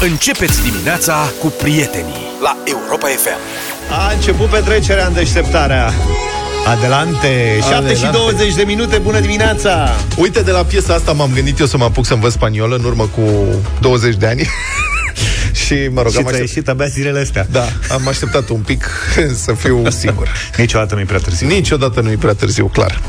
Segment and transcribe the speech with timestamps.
[0.00, 3.38] Începeți dimineața cu prietenii la Europa FM.
[3.90, 5.92] A început petrecerea în deșteptarea.
[6.66, 7.58] Adelante!
[7.68, 9.88] 7 și 20 de minute, bună dimineața!
[10.16, 12.84] Uite, de la piesa asta m-am gândit eu să mă apuc să învăț spaniolă în
[12.84, 13.22] urmă cu
[13.80, 14.48] 20 de ani.
[15.64, 16.48] și, mă rog, Și am ți-ai aștept...
[16.48, 17.46] ieșit abia zilele astea.
[17.50, 18.90] Da, am așteptat un pic
[19.44, 20.32] să fiu singur.
[20.56, 21.46] Niciodată nu-i prea târziu.
[21.46, 23.00] Niciodată nu e prea târziu, clar.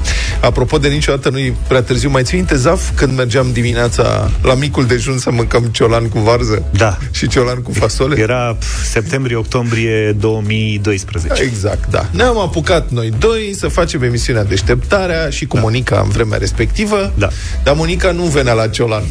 [0.41, 4.53] Apropo de niciodată nu e prea târziu, mai ții minte, Zaf, când mergeam dimineața la
[4.53, 6.63] micul dejun să mâncăm ciolan cu varză?
[6.71, 6.97] Da.
[7.11, 8.19] Și ciolan cu fasole?
[8.19, 8.57] Era
[8.91, 11.43] septembrie-octombrie 2012.
[11.43, 12.09] Exact, da.
[12.11, 15.61] Ne-am apucat noi doi să facem emisiunea Deșteptarea și cu da.
[15.61, 17.13] Monica în vremea respectivă.
[17.17, 17.27] Da.
[17.63, 19.03] Dar Monica nu venea la Ciolan.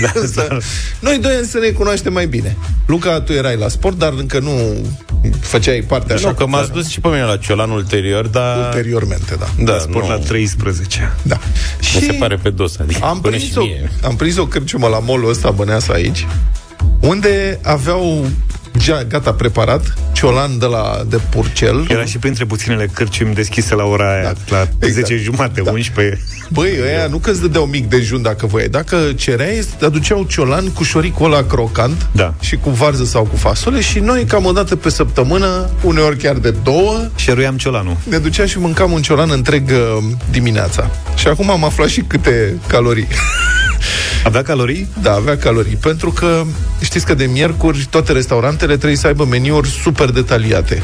[0.00, 0.56] Da, Însă, da.
[1.00, 2.56] Noi doi să ne cunoaștem mai bine.
[2.86, 4.50] Luca, tu erai la sport, dar încă nu
[5.40, 6.28] făceai parte așa.
[6.28, 8.66] Nu, că m-ați dus și pe mine la Ciolan ulterior, dar...
[8.66, 9.46] Ulteriormente, da.
[9.72, 10.10] Da, Sport nu.
[10.10, 11.12] la 13.
[11.22, 11.38] da.
[11.94, 13.90] Mi se pare pe dos, adică am până prins, și o, mie.
[14.02, 16.26] am prins o cârciumă la molul ăsta, băneasa aici,
[17.00, 18.28] unde aveau ja,
[19.08, 21.86] gata preparat, ciolan de la de purcel.
[21.88, 25.06] Era și printre puținele cârciumi deschise la ora aia, Da, la exact.
[25.06, 25.70] 10 jumate, Da.
[25.70, 26.20] 11.
[26.48, 28.68] Băi, ăia nu că îți dădeau mic dejun dacă voiai.
[28.68, 32.34] Dacă cereai, îți aduceau ciolan cu șoricul ăla crocant Da.
[32.40, 36.36] și cu varză sau cu fasole și noi, cam o dată pe săptămână, uneori chiar
[36.36, 37.96] de două, Șeruiam ciolanul.
[38.08, 40.90] ne duceam și mâncam un ciolan întreg uh, dimineața.
[41.16, 43.06] Și acum am aflat și câte calorii.
[44.24, 44.88] Avea calorii?
[45.02, 45.74] Da, avea calorii.
[45.74, 46.42] Pentru că
[46.82, 50.82] știți că de miercuri toate restaurantele trebuie să aibă meniuri super detaliate.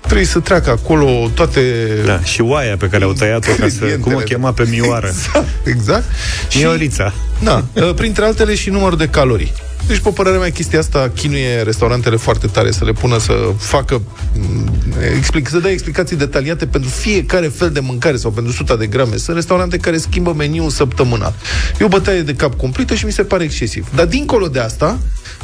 [0.00, 1.60] Trebuie să treacă acolo toate...
[2.04, 3.78] Da, și oaia pe care au tăiat-o ca să...
[3.78, 4.24] Cum o Ingredientele.
[4.24, 5.06] chema pe mioară?
[5.06, 6.04] Exact, exact.
[6.54, 7.12] Miorița.
[7.42, 9.52] Da, uh, printre altele și numărul de calorii.
[9.86, 14.02] Deci, pe părerea mea, chestia asta chinuie restaurantele foarte tare să le pună să facă,
[14.34, 14.72] m,
[15.16, 19.16] explic, să dea explicații detaliate pentru fiecare fel de mâncare sau pentru suta de grame.
[19.16, 21.34] Sunt restaurante care schimbă meniul săptămânal.
[21.80, 23.88] E o bătaie de cap cumplită și mi se pare excesiv.
[23.94, 24.98] Dar dincolo de asta,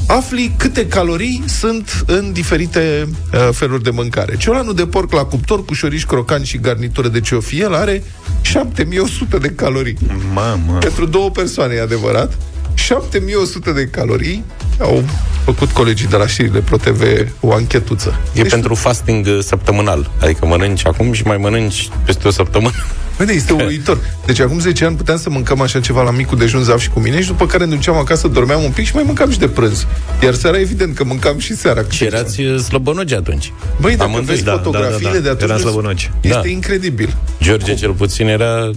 [0.07, 4.37] afli câte calorii sunt în diferite uh, feluri de mâncare.
[4.37, 8.03] Ciolanul de porc la cuptor cu șoriș crocan și garnitură de ciofiel are
[8.41, 9.97] 7100 de calorii.
[10.33, 10.79] Mamă.
[10.79, 12.39] Pentru două persoane, e adevărat.
[12.75, 14.45] 7100 de calorii
[14.81, 15.03] au
[15.45, 17.03] făcut colegii de la știrile ProTV
[17.41, 18.21] o anchetuță.
[18.33, 20.11] E pentru fasting uh, săptămânal.
[20.23, 22.75] Adică mănânci acum și mai mănânci peste o săptămână.
[23.17, 23.99] Vede, este uluitor.
[24.27, 27.01] Deci acum 10 ani puteam să mâncăm așa ceva la micul dejun Zaf și cu
[27.01, 29.49] mine și după care ne duceam acasă, dormeam un pic și mai mâncam și de
[29.49, 29.87] prânz.
[30.23, 31.83] Iar seara, evident, că mâncam și seara.
[31.91, 33.53] Și erați uh, slăbănogi atunci.
[33.81, 35.21] Băi, dacă Amândoi, vezi da, fotografiile da, da, da.
[35.23, 36.11] de atunci, Eram nu- slăbănoci.
[36.21, 36.49] este Da.
[36.49, 37.17] incredibil.
[37.43, 38.71] George cel puțin era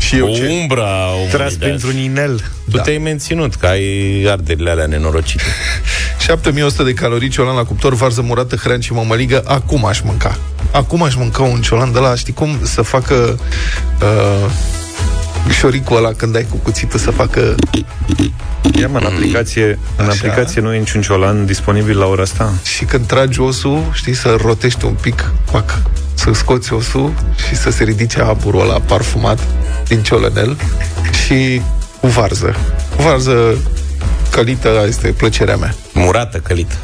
[0.00, 0.58] Și eu o ce...
[0.60, 2.36] umbra a omului Tras de printr-un inel.
[2.70, 2.82] Tu Da.
[2.82, 5.42] te-ai menținut, că ai arderile alea nenorocite.
[6.26, 10.38] 7100 de calorii, ciolan la cuptor, varză murată, hrean și mămăligă, acum aș mânca.
[10.70, 13.38] Acum aș mânca un ciolan de la, știi cum, să facă
[14.02, 14.50] uh,
[15.58, 17.54] șoricul ăla când ai cu cuțitul să facă...
[18.78, 20.16] Ia mă, în aplicație, în Așa.
[20.16, 22.52] aplicație nu e niciun ciolan disponibil la ora asta?
[22.76, 25.82] Și când tragi osul, știi, să rotești un pic, pac,
[26.20, 27.12] să scoți osul
[27.48, 29.38] și să se ridice aburul ăla parfumat
[29.88, 30.56] din ciolănel
[31.24, 31.60] și
[32.00, 32.56] cu varză.
[32.96, 33.56] Cu varză
[34.30, 35.74] călită este plăcerea mea.
[35.92, 36.74] Murată, călită.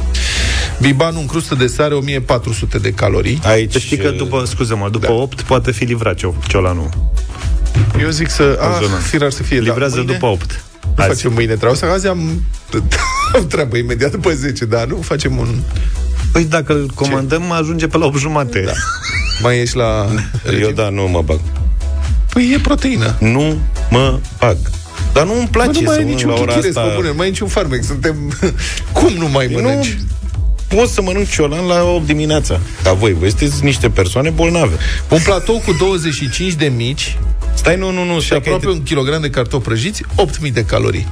[0.81, 3.41] Bibanul în crustă de sare, 1400 de calorii.
[3.45, 5.13] Aici, Să știi că după, scuze-mă, după Da.
[5.13, 6.89] 8 poate fi livrat cio- ciolanul.
[8.01, 8.59] Eu zic să...
[8.61, 8.97] Ah, zonă.
[8.97, 9.59] firar să fie.
[9.61, 10.65] Livrează da, mâine, după 8.
[10.83, 11.09] Nu Azi.
[11.09, 11.87] facem mâine treaba asta.
[11.87, 12.43] Azi am,
[13.35, 15.49] am treabă imediat după 10, dar nu facem un...
[16.33, 18.61] Păi dacă îl comandăm, ajunge pe la 8 jumate.
[18.61, 18.73] Da.
[19.43, 20.07] Mai ești la...
[20.63, 21.41] Eu da, nu mă bag.
[22.33, 23.17] Păi e proteină.
[23.21, 23.57] Nu
[23.91, 24.57] mă bag.
[25.13, 26.89] Dar nu îmi Mă, place nu mai să ai mănânc niciun la ora chichiresc, asta.
[26.89, 27.85] pe bune, nu mai ai niciun farmec.
[27.85, 28.17] Suntem...
[28.93, 29.99] Cum nu mai mănânci?
[30.71, 32.61] Nu pot să mănânc ciolan la 8 dimineața.
[32.83, 34.77] Ca voi, voi sunteți niște persoane bolnave.
[35.09, 37.19] Un platou cu 25 de mici
[37.55, 38.21] Stai, nu, nu, nu.
[38.21, 41.07] și stai că aproape ai- un kilogram de cartofi prăjiți, 8000 de calorii.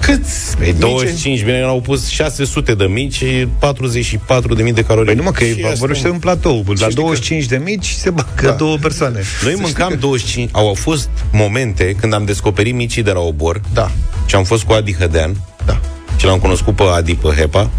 [0.00, 4.82] Câți Păi mici- 25, bine, au pus 600 de mici și 44 de mii de
[4.84, 5.06] calorii.
[5.06, 6.64] Păi numai că Și e asta- vorbește un platou.
[6.66, 8.50] La știi 25 de mici se bagă Da.
[8.50, 9.20] două persoane.
[9.44, 13.90] Noi mâncam 25, au, au fost momente când am descoperit micii de la obor Da,
[14.26, 15.80] și am fost cu Adi Hădean da.
[16.16, 17.70] și l-am cunoscut pe Adi pe Hepa.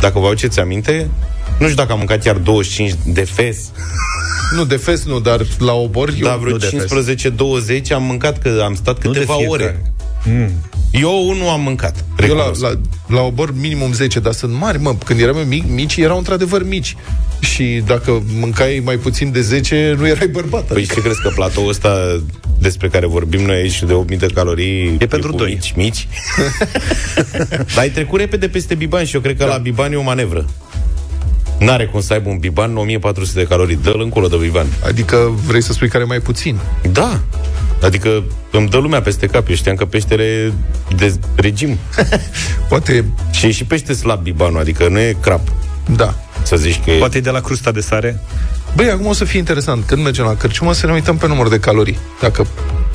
[0.00, 1.10] Dacă vă aduceți aminte,
[1.58, 3.56] nu știu dacă am mâncat chiar 25 de fes,
[4.56, 6.26] Nu, de fes nu, dar la obor eu...
[6.26, 7.24] dar vreo nu de fes.
[7.88, 9.62] 15-20 am mâncat, că am stat Nu de câteva fiecare.
[9.62, 9.92] ore.
[10.90, 12.04] Eu nu am mâncat.
[12.20, 12.60] Eu la, recunosc.
[12.60, 12.72] la,
[13.06, 14.94] la obor minimum 10, dar sunt mari, mă.
[15.04, 16.96] Când eram mic, mici, erau într-adevăr mici.
[17.40, 20.62] Și dacă mâncai mai puțin de 10, nu erai bărbat.
[20.64, 22.20] Păi Adică, ce crezi că platoul ăsta
[22.58, 25.52] despre care vorbim noi aici de 8000 de calorii E pentru cu doi.
[25.52, 26.08] mici, mici.
[27.74, 29.50] Dar ai trecut repede peste biban și eu cred că da.
[29.50, 30.46] la biban e o manevră.
[31.58, 33.78] N-are cum să aibă un biban 1400 de calorii.
[33.82, 34.66] Dă-l încolo de biban.
[34.84, 36.58] adică vrei să spui care mai puțin.
[36.92, 37.20] Da.
[37.82, 39.48] Adică îmi dă lumea peste cap.
[39.48, 40.52] Eu știam că peștere
[40.96, 41.78] de regim.
[42.68, 45.40] Poate, Și e și pește slab bibanul, adică nu e crap.
[45.96, 46.14] da.
[46.42, 46.98] Să zici că e...
[46.98, 48.20] Poate e de la crusta de sare.
[48.76, 49.84] Băi, acum o să fie interesant.
[49.86, 51.98] Când mergem la cărciumă să ne uităm pe număr de calorii.
[52.20, 52.46] Dacă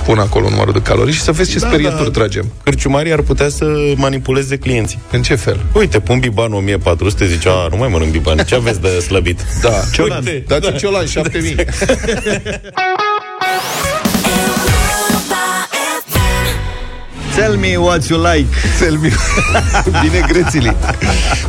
[0.05, 2.19] pun acolo numărul de calorii și să vezi ce Da, sperieturi da.
[2.19, 2.51] tragem.
[2.63, 3.65] Cârciumarii ar putea să
[3.95, 4.99] manipuleze clienții.
[5.11, 5.59] În ce fel?
[5.73, 8.37] Uite, pun bibanul 1400, zice, a, nu mai mănânc biban.
[8.37, 9.39] Ce aveți de slăbit?
[9.61, 9.71] Da.
[9.93, 10.17] Ciolan.
[10.25, 11.55] Uite, dați ciolan, 7000.
[17.35, 18.47] Tell me what you like.
[18.77, 19.09] Selmi.
[20.01, 20.75] Bine grețili.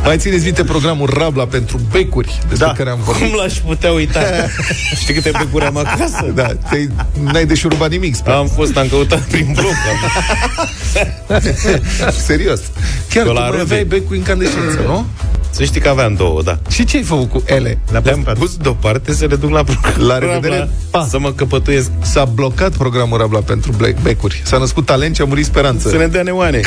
[0.03, 2.73] Mai țineți minte programul Rabla pentru becuri despre Da.
[2.73, 3.27] care am vorbit?
[3.29, 4.19] Cum l-aș putea uita?
[5.01, 6.31] Știi câte becuri am acasă?
[6.33, 6.77] Da, te
[7.23, 8.33] n-ai deșurubat nimic, sper.
[8.33, 9.73] Am fost, am căutat prin bloc.
[11.29, 11.41] Am...
[12.27, 12.59] Serios.
[13.09, 13.61] Chiar Pe tu la mai rude.
[13.61, 15.05] aveai becuri incandescență, nu?
[15.55, 16.59] Să știi că aveam două, da.
[16.69, 17.79] Și ce ai făcut cu ele?
[17.91, 20.07] Le-am pus deoparte să le duc la program.
[20.07, 21.07] La revedere, pa.
[21.09, 21.91] Să mă căpătuiesc.
[22.01, 24.41] S-a blocat programul Rabla pentru black becuri.
[24.45, 25.89] S-a născut talent și a murit speranță.
[25.89, 26.61] Să ne dea neoane.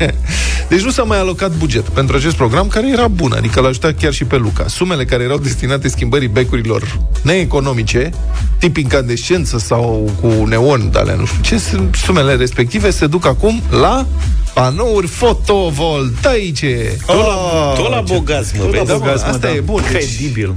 [0.68, 3.98] Deci nu s-a mai alocat buget pentru acest program, care era bun, adică l-a ajutat
[3.98, 4.66] chiar și pe Luca.
[4.68, 8.10] Sumele care erau destinate schimbării becurilor neeconomice,
[8.58, 13.26] tip incandescență sau cu neon, de alea, nu știu ce, sunt sumele respective se duc
[13.26, 14.06] acum la
[14.54, 16.96] panouri fotovoltaice.
[17.06, 18.84] Tot la, tot la bogați, mă, vezi?
[18.84, 19.82] Da, mă, asta e bun.
[19.82, 20.52] Deci, Credibil.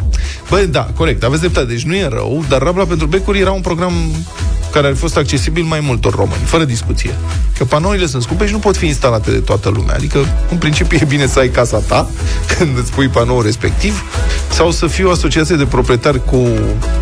[0.50, 3.62] Băi, da, corect, aveți dreptate, deci nu e rău, dar Rabla pentru becuri era un
[3.62, 3.94] program
[4.72, 7.16] care ar fi fost accesibil mai multor români, fără discuție.
[7.58, 9.96] Că panourile sunt scumpe și nu pot fi instalate de toată lumea.
[9.96, 10.18] Adică,
[10.52, 12.10] în principiu, e bine să ai casa ta
[12.58, 14.04] când îți pui panoul respectiv
[14.50, 16.48] sau să fii o asociație de proprietari cu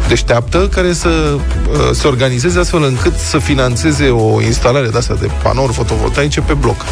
[0.08, 5.30] deșteaptă care să uh, se organizeze astfel încât să financeze o instalare de asta de
[5.44, 6.86] panouri fotovoltaice pe bloc.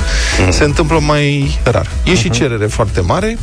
[0.50, 1.90] Se întâmplă mai rar.
[2.04, 3.38] E și cerere foarte mare,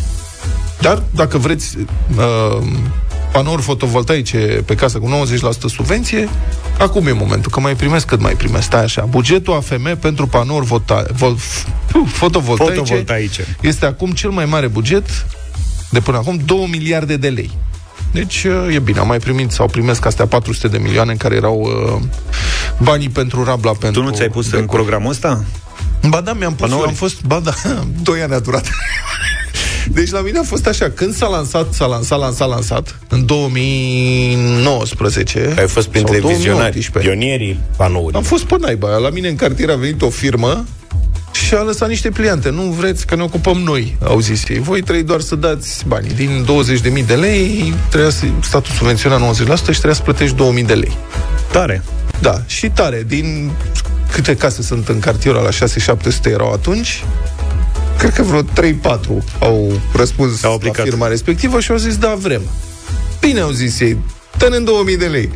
[0.81, 1.77] dar dacă vreți
[2.17, 2.59] uh,
[3.33, 6.29] panouri fotovoltaice pe casă cu 90% subvenție,
[6.79, 8.63] acum e momentul, că mai primesc cât mai primesc.
[8.65, 9.03] Stai așa.
[9.05, 11.35] Bugetul AFM pentru panouri vota, vo,
[12.07, 13.57] fotovoltaice, Fotovoltaice.
[13.61, 15.27] este acum cel mai mare buget
[15.91, 17.51] de până acum 2 miliarde de lei.
[18.13, 21.61] Deci uh, e bine, am mai primit sau primesc astea 400 de milioane care erau
[21.61, 22.03] uh,
[22.83, 24.67] banii pentru Rabla pentru Tu nu ți-ai pus în becuri.
[24.77, 25.45] programul ăsta?
[26.09, 26.89] Ba da, mi-am pus, eu Panouri?
[26.89, 27.53] am fost, ba da,
[28.03, 28.71] doi ani a durat.
[29.89, 35.55] Deci la mine a fost așa, când s-a lansat, s-a lansat, lansat, lansat, în 2019
[35.59, 37.11] Ai fost printre sau vizionari, 2018.
[37.11, 38.17] pionierii panouri.
[38.17, 38.97] Am fost pe naiba.
[38.97, 40.65] La mine în cartier a venit o firmă
[41.33, 42.51] și a lăsat niște pliante.
[42.51, 44.59] Nu vreți că ne ocupăm noi, au zis ei.
[44.59, 46.15] Voi trebuie doar să dați banii.
[46.15, 46.47] Din
[47.01, 49.21] 20.000 de lei, trebuia să, statul subvenționa 90%
[49.55, 50.97] și trebuia să plătești 2.000 de lei.
[51.53, 51.83] Tare.
[52.21, 53.05] Da, și tare.
[53.07, 53.51] Din
[54.13, 55.55] câte case sunt în cartierul la 6-700
[56.25, 57.05] erau atunci,
[58.01, 58.99] cred că vreo 3-4
[59.39, 60.85] au răspuns Au la aplicat.
[60.85, 62.41] firma respectivă și au zis, da, vrem.
[63.21, 63.97] Bine, au zis ei,
[64.39, 65.31] tănem 2000 de lei.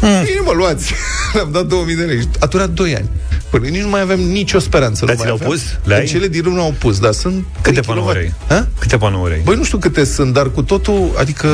[0.00, 0.92] Bine, mă, luați.
[1.34, 2.28] Le-am dat 2000 de lei.
[2.40, 3.08] A durat 2 ani.
[3.50, 5.04] Până nici nu mai avem nicio speranță.
[5.04, 5.50] Dar nu ți mai le-au aveam.
[5.50, 5.88] pus?
[5.88, 6.00] Le ai?
[6.00, 8.32] În cele din urmă au pus, dar sunt Câte 3 panouri ai?
[8.48, 8.68] Ha?
[8.78, 9.40] Câte panouri ai?
[9.44, 11.48] Băi, nu știu câte sunt, dar cu totul, adică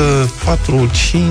[0.45, 1.23] 4, 5,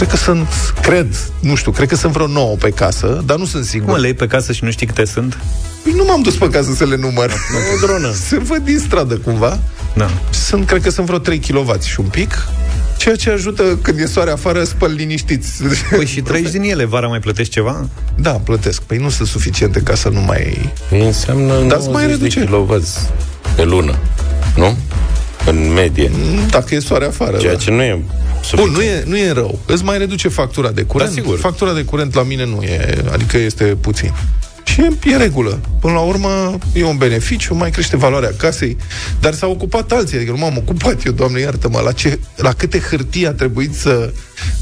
[0.00, 0.48] cred că sunt,
[0.82, 3.98] cred, nu știu, cred că sunt vreo 9 pe casă, dar nu sunt Cum sigur.
[3.98, 5.38] le iei pe casă și nu știi câte sunt?
[5.82, 7.30] Păi nu m-am dus pe casă să le număr.
[7.74, 8.12] O dronă.
[8.28, 9.58] Se văd din stradă cumva.
[9.94, 10.10] Da.
[10.30, 12.48] Sunt, cred că sunt vreo 3 kW și un pic.
[12.96, 15.62] Ceea ce ajută când e soare afară, spăl liniștiți.
[15.90, 17.88] Păi și treci din ele, vara mai plătești ceva?
[18.16, 18.82] Da, plătesc.
[18.82, 20.70] Păi nu sunt suficiente ca să nu mai...
[20.88, 22.38] Păi înseamnă Dar 90 îți mai reduce.
[22.38, 22.98] de kilovați
[23.56, 23.98] pe lună.
[24.56, 24.76] Nu?
[25.46, 26.10] În medie.
[26.50, 27.36] Dacă e soare afară.
[27.36, 27.58] Ceea da.
[27.58, 28.04] ce nu e
[28.54, 28.76] Bun, suficient.
[28.76, 29.58] nu e, nu e rău.
[29.66, 31.10] Îți mai reduce factura de curent.
[31.14, 31.38] Da, sigur.
[31.38, 34.12] Factura de curent la mine nu e, adică este puțin.
[34.64, 35.60] Și e, e regulă.
[35.80, 38.76] Până la urmă, e un beneficiu, mai crește valoarea casei,
[39.20, 42.78] dar s-au ocupat alții, adică nu m-am ocupat eu, doamne iartă-mă, la, ce, la câte
[42.78, 44.12] hârtii a trebuit să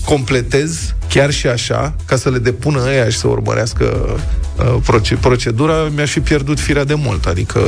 [0.05, 4.17] completez, chiar și așa, ca să le depună ăia și să urmărească
[4.59, 7.61] uh, proce- procedura, mi-aș fi pierdut firea de mult, adică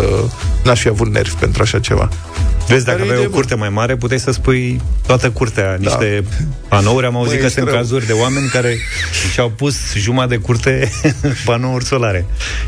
[0.65, 2.09] n-aș fi avut nervi pentru așa ceva.
[2.71, 5.77] Vezi, dacă Dar e aveai de o curte mai mare, puteai să spui toată curtea,
[5.79, 6.25] niște
[6.69, 7.07] panouri.
[7.07, 7.77] Am auzit Măi, că ești sunt rău.
[7.79, 8.77] cazuri de oameni care
[9.33, 10.91] și-au pus jumătate de curte
[11.45, 12.27] panouri solare.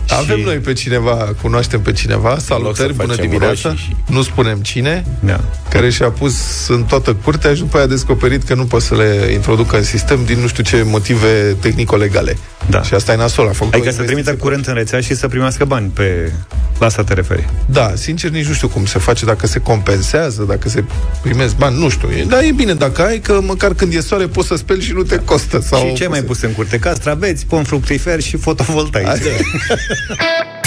[0.08, 0.44] Avem și...
[0.44, 5.04] noi pe cineva, cunoaștem pe cineva, salutări, bună facem dimineața, roșii și- nu spunem cine,
[5.20, 5.40] Da.
[5.70, 6.34] care și-a pus
[6.68, 9.82] în toată curtea și după aia a descoperit că nu poate să le introducă în
[9.84, 12.36] sistem din nu știu ce motive tehnico-legale.
[12.70, 12.82] Da.
[12.82, 13.48] Și asta e nasol.
[13.48, 16.32] A făcut Adică o să investiție trimită curent în rețea și să primească bani pe...
[16.78, 17.48] La asta te referi.
[17.66, 19.91] Da, sincer nici nu știu cum se face, dacă se compensează,
[20.46, 20.84] dacă se
[21.22, 22.08] primesc bani, nu știu.
[22.10, 24.92] E- Dar e bine dacă ai, că măcar când e soare poți să speli și
[24.92, 25.60] nu te costă.
[25.60, 26.78] Sau și ce ai mai pus în curte?
[26.78, 29.06] Castraveți, pom fructifer și fotovoltaici.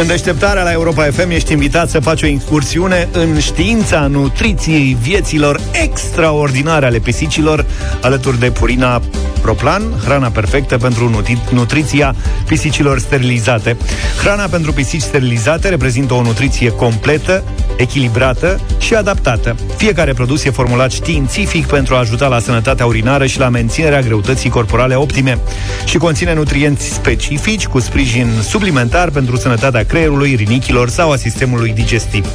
[0.00, 5.60] În deșteptarea la Europa FM ești invitat să faci o incursiune în știința nutriției vieților
[5.82, 7.66] extraordinare ale pisicilor,
[8.00, 9.02] alături de Purina
[9.42, 12.14] Proplan, hrana perfectă pentru nutri- nutriția
[12.46, 13.76] pisicilor sterilizate.
[14.22, 17.44] Hrana pentru pisici sterilizate reprezintă o nutriție completă,
[17.76, 19.56] echilibrată și adaptată.
[19.76, 24.50] Fiecare produs e formulat științific pentru a ajuta la sănătatea urinară și la menținerea greutății
[24.50, 25.38] corporale optime
[25.84, 32.26] și conține nutrienți specifici cu sprijin suplimentar pentru sănătatea creierului, rinichilor sau a sistemului digestiv.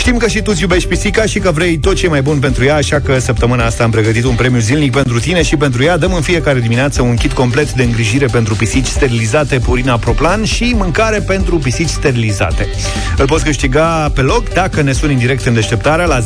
[0.00, 2.38] Știm că și tu îți iubești pisica și că vrei tot ce e mai bun
[2.38, 5.82] pentru ea, așa că săptămâna asta am pregătit un premiu zilnic pentru tine și pentru
[5.82, 5.96] ea.
[5.96, 10.74] Dăm în fiecare dimineață un kit complet de îngrijire pentru pisici sterilizate Purina Proplan și
[10.76, 12.68] mâncare pentru pisici sterilizate.
[13.16, 16.24] Îl poți câștiga pe loc dacă ne suni în direct în deșteptarea la 0372069599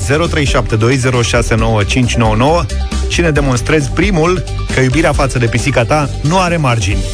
[3.08, 4.44] și ne demonstrezi primul
[4.74, 7.04] că iubirea față de pisica ta nu are margini.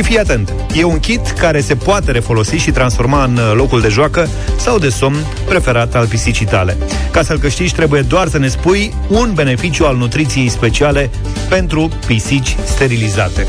[0.00, 3.80] Și fii atent, e un kit care se poate refolosi și transforma în uh, locul
[3.80, 5.16] de joacă sau de somn
[5.48, 6.76] preferat al pisicii tale.
[7.10, 11.10] Ca să-l câștigi, trebuie doar să ne spui un beneficiu al nutriției speciale
[11.48, 13.46] pentru pisici sterilizate.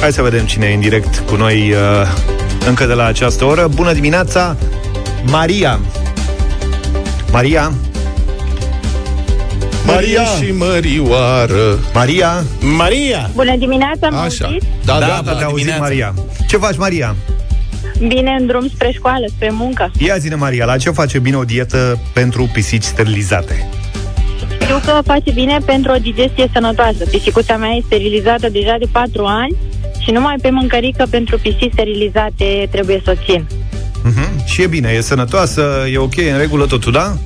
[0.00, 1.78] Hai să vedem cine e în direct cu noi uh,
[2.66, 3.68] încă de la această oră.
[3.74, 4.56] Bună dimineața,
[5.24, 5.80] Maria!
[7.32, 7.72] Maria?
[9.86, 11.78] Maria și Mărioară.
[11.94, 12.44] Maria?
[12.76, 13.30] Maria!
[13.34, 14.44] Bună dimineața, mă Așa.
[14.44, 14.66] auziți?
[14.84, 15.32] Da, da, da, da.
[15.32, 15.82] te auzim, dimineața.
[15.82, 16.14] Maria.
[16.48, 17.16] Ce faci, Maria?
[18.06, 19.90] Bine în drum spre școală, spre muncă.
[19.98, 23.68] Ia zine, Maria, la ce face bine o dietă pentru pisici sterilizate?
[24.62, 27.04] Știu că face bine pentru o digestie sănătoasă.
[27.10, 29.56] Pisicuța mea e sterilizată deja de 4 ani
[29.98, 33.46] și numai pe mâncărică pentru pisici sterilizate trebuie să o țin.
[33.46, 34.44] Uh-huh.
[34.44, 37.16] Și e bine, e sănătoasă, e ok, e în regulă totul, da?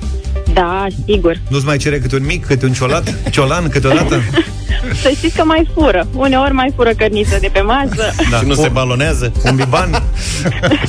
[0.57, 1.37] Da, sigur.
[1.49, 4.21] Nu-ți mai cere câte un mic, câte un ciolat, ciolan câteodată?
[5.03, 6.07] Să știți că mai fură.
[6.15, 8.11] Uneori mai fură cărniță de pe masă.
[8.31, 8.39] Da.
[8.39, 9.33] Și nu O- se balonează?
[9.45, 10.03] Un biban?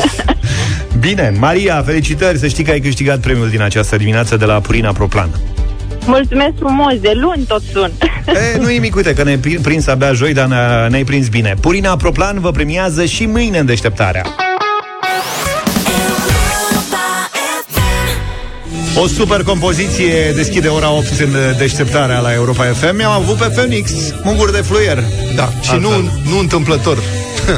[0.99, 4.91] Bine, Maria, felicitări, să știi că ai câștigat premiul din această dimineață de la Purina
[4.91, 5.29] Proplan.
[6.05, 7.91] Mulțumesc frumos, de luni tot sun.
[8.27, 11.53] E, nu nimic, uite că ne-ai pri- prins abia joi, dar ne- ne-ai prins bine.
[11.59, 14.23] Purina Proplan vă premiază și mâine în deșteptarea.
[18.99, 23.05] O super compoziție deschide ora 8 în deșteptarea la Europa FM.
[23.05, 23.91] Am avut pe Phoenix,
[24.23, 25.03] munguri de fluier.
[25.35, 25.79] Da, și Altfel.
[25.79, 26.97] nu, nu întâmplător.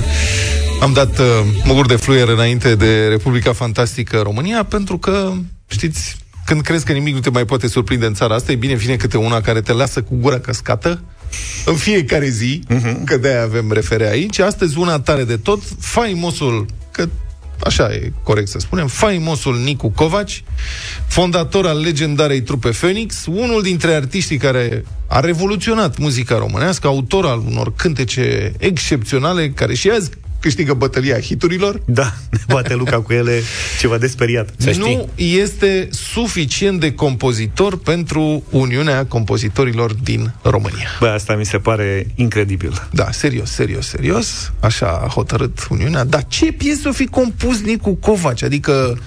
[0.81, 1.25] Am dat uh,
[1.63, 5.31] măguri de fluier înainte de Republica Fantastică România, pentru că,
[5.67, 8.73] știți, când crezi că nimic nu te mai poate surprinde în țara asta, e bine
[8.73, 11.01] vine câte una care te lasă cu gura căscată
[11.65, 13.03] în fiecare zi, uh-huh.
[13.05, 14.39] că de-aia avem refere aici.
[14.39, 16.73] Astăzi una tare de tot, faimosul, că
[17.63, 20.43] așa e corect să spunem, faimosul Nicu Covaci,
[21.07, 27.43] fondator al legendarei trupe Phoenix, unul dintre artiștii care a revoluționat muzica românească, autor al
[27.47, 33.41] unor cântece excepționale, care și azi câștigă bătălia hiturilor, Da, ne bate Luca cu ele
[33.79, 34.49] ceva de speriat.
[34.57, 34.95] Să știi.
[34.95, 40.87] nu este suficient de compozitor pentru Uniunea Compozitorilor din România.
[40.99, 42.87] Bă, asta mi se pare incredibil.
[42.91, 44.51] Da, serios, serios, serios.
[44.59, 46.03] Așa a hotărât Uniunea.
[46.03, 48.43] Dar ce piesă o fi compus Nicu Covaci?
[48.43, 48.97] Adică,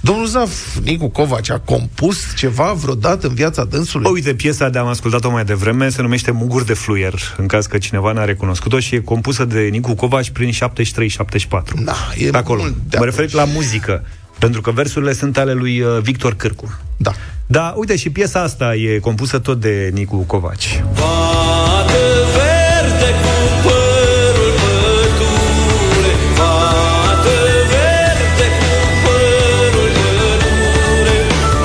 [0.00, 4.04] domnul Zaf, Nicu Covaci a compus ceva vreodată în viața dânsului?
[4.04, 7.66] Bă, uite, piesa de am ascultat-o mai devreme se numește Muguri de fluier, în caz
[7.66, 10.50] că cineva n-a recunoscut-o și e compusă de Nicu Covaci prin
[10.82, 11.84] 73-74.
[11.84, 12.60] Da, e Pe acolo.
[12.60, 13.14] mult de Mă atunci.
[13.18, 14.04] refer la muzică,
[14.38, 16.78] pentru că versurile sunt ale lui uh, Victor Cârcu.
[16.96, 17.12] Da.
[17.46, 20.82] Da, uite, și piesa asta e compusă tot de Nicu Covaci.
[20.94, 22.04] Fată
[22.36, 27.36] verde cu părul pădure Fată
[27.72, 28.72] verde cu
[29.04, 31.18] părul pădure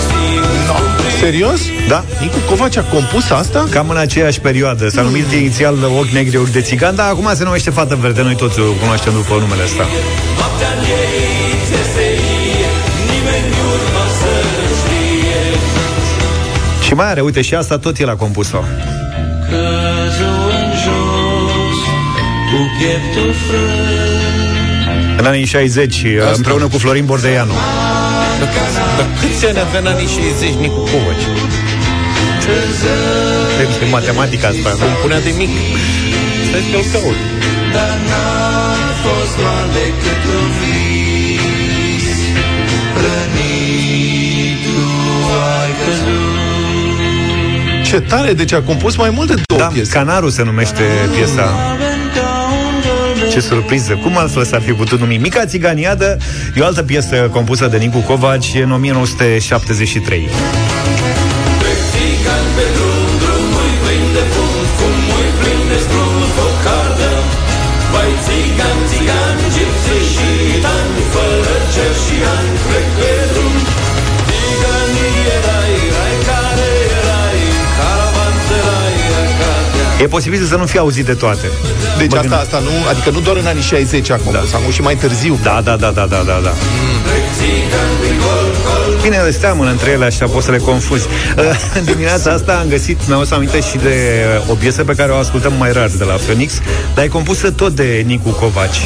[0.08, 1.62] Simt Serios?
[1.92, 2.04] Da?
[2.20, 3.68] Nicu Covaci a compus asta?
[3.70, 4.90] Cam în aceeași perioadă.
[4.90, 8.22] S-a numit inițial Ochi Negri, Ochi de Țigan, dar acum se numește Fată Verde.
[8.22, 9.86] Noi toți o cunoaștem după numele ăsta.
[10.38, 12.70] noaptea în ei se seie
[13.12, 14.34] Nimeni urma să
[14.80, 15.44] știe
[16.86, 18.60] Și mai are, uite, și asta tot el a compus-o.
[19.50, 21.80] Căzu în jos
[22.50, 26.06] cu pieptul frânt În anii 60,
[26.36, 27.54] împreună cu Florin Bordeianu.
[28.98, 31.61] Dar câți ani avea în anii 60 Nicu Covaci?
[33.82, 34.70] E matematica asta.
[34.70, 35.50] Cum punea de mic.
[36.48, 37.16] Stai să-l caut.
[37.74, 38.72] Dar n-a
[39.04, 42.10] fost doar decât un vis
[43.04, 44.80] Rănit tu
[45.60, 46.32] ai căzut
[47.86, 49.92] Ce tare, deci a compus mai mult de două Da, piese.
[49.92, 50.84] Canarul se numește
[51.16, 51.78] piesa.
[53.32, 53.94] Ce surpriză!
[53.94, 55.18] Cum altfel s-ar fi putut numi?
[55.18, 56.18] Mica Țiganiadă
[56.56, 60.30] e o altă piesă compusă de Nicu Covaci în 1973.
[80.08, 81.48] Posibil să nu fie auzit de toate.
[81.98, 82.42] Deci Mă asta, gândesc.
[82.42, 84.58] asta nu, adică nu doar în anii 60 a compus, da.
[84.58, 85.40] acum și mai târziu.
[85.44, 86.54] Da, da, da, da, da, da, da.
[89.02, 91.08] Bine, ele seamănă între ele, așa poți să le confuzi.
[91.80, 93.96] În dimineața asta am găsit, mi-am să aminte și de
[94.48, 96.54] o piesă pe care o ascultăm mai rar de la Phoenix,
[96.94, 98.74] dar e compusă tot de Nicu Covaci.
[98.74, 98.82] Și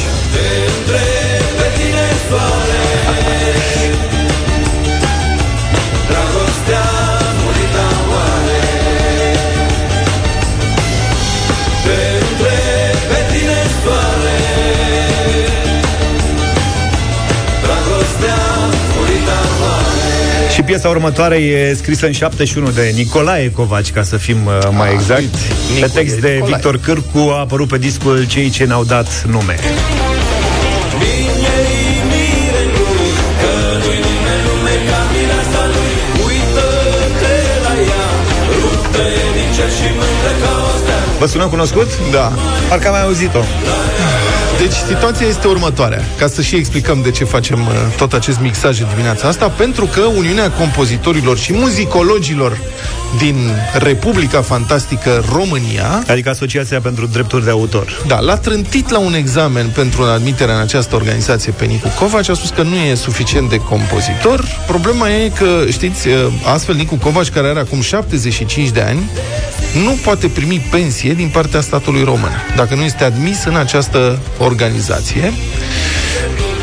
[20.80, 25.20] piesa următoare e scrisă în 71 de Nicolae Covaci, ca să fim uh, mai exact.
[25.20, 26.52] uite, Pe Nicu, text e de Nicolae.
[26.52, 29.56] Victor Cârcu a apărut pe discul Cei ce ne-au dat nume.
[41.18, 41.88] Vă sună cunoscut?
[42.10, 42.32] Da.
[42.68, 43.40] Parcă am mai auzit-o.
[44.58, 48.80] Deci situația este următoarea, ca să și explicăm de ce facem uh, tot acest mixaj
[48.80, 52.58] în dimineața asta, pentru că Uniunea Compozitorilor și Muzicologilor
[53.18, 53.36] din
[53.78, 58.02] Republica Fantastică România Adică Asociația pentru Drepturi de Autor.
[58.06, 62.34] Da, l-a trântit la un examen pentru admiterea în această organizație pe Nicu Covaci, a
[62.34, 64.44] spus că nu e suficient de compozitor.
[64.66, 66.08] Problema e că, știți,
[66.52, 69.10] astfel Nicu Covaci, care are acum 75 de ani,
[69.84, 75.32] nu poate primi pensie din partea statului român, dacă nu este admis în această organizație.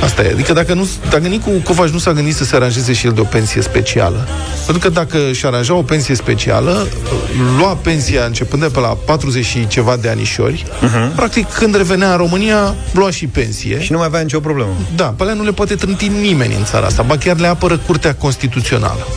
[0.03, 0.31] Asta e.
[0.31, 3.21] Adică dacă, nu, dacă Nicu Covaci nu s-a gândit să se aranjeze și el de
[3.21, 4.27] o pensie specială,
[4.65, 6.87] pentru că dacă și aranja o pensie specială,
[7.57, 11.15] lua pensia începând de pe la 40 și ceva de anișori, uh-huh.
[11.15, 13.81] practic când revenea în România, lua și pensie.
[13.81, 14.75] Și nu mai avea nicio problemă.
[14.95, 17.77] Da, pe alea nu le poate trânti nimeni în țara asta, ba chiar le apără
[17.77, 19.07] Curtea Constituțională.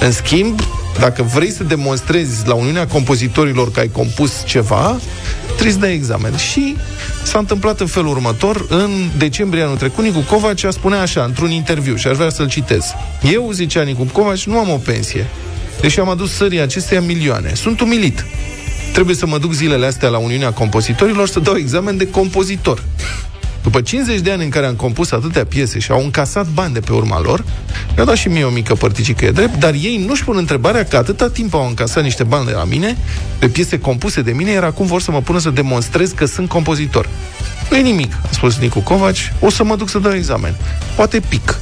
[0.00, 0.60] În schimb,
[1.00, 5.00] dacă vrei să demonstrezi la Uniunea Compozitorilor că ai compus ceva,
[5.46, 6.36] trebuie să dai examen.
[6.36, 6.76] Și
[7.22, 11.50] s-a întâmplat în felul următor, în decembrie anul trecut, Nicu Covaci a spunea așa, într-un
[11.50, 12.84] interviu, și aș vrea să-l citez.
[13.32, 15.26] Eu, zicea Nicu Covaci, nu am o pensie,
[15.80, 17.52] deși am adus sării acesteia milioane.
[17.54, 18.24] Sunt umilit.
[18.92, 22.82] Trebuie să mă duc zilele astea la Uniunea Compozitorilor să dau examen de compozitor.
[23.62, 26.80] După 50 de ani în care am compus atâtea piese și au încasat bani de
[26.80, 27.44] pe urma lor,
[27.94, 30.96] mi-au dat și mie o mică părticică, e drept, dar ei nu-și pun întrebarea că
[30.96, 32.96] atâta timp au încasat niște bani de la mine,
[33.38, 36.48] de piese compuse de mine, iar acum vor să mă pună să demonstrez că sunt
[36.48, 37.08] compozitor.
[37.70, 40.54] Nu e nimic, a spus Nicu Covaci, o să mă duc să dau examen.
[40.96, 41.58] Poate pic.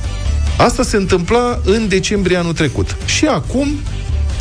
[0.58, 2.96] Asta se întâmpla în decembrie anul trecut.
[3.04, 3.68] Și acum,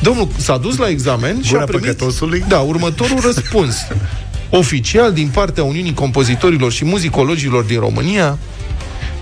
[0.02, 1.86] domnul s-a dus la examen și Gura a primit...
[1.86, 2.43] păcătosului?
[2.48, 3.76] Da, următorul răspuns.
[4.50, 8.38] Oficial din partea Uniunii Compozitorilor și Muzicologilor din România,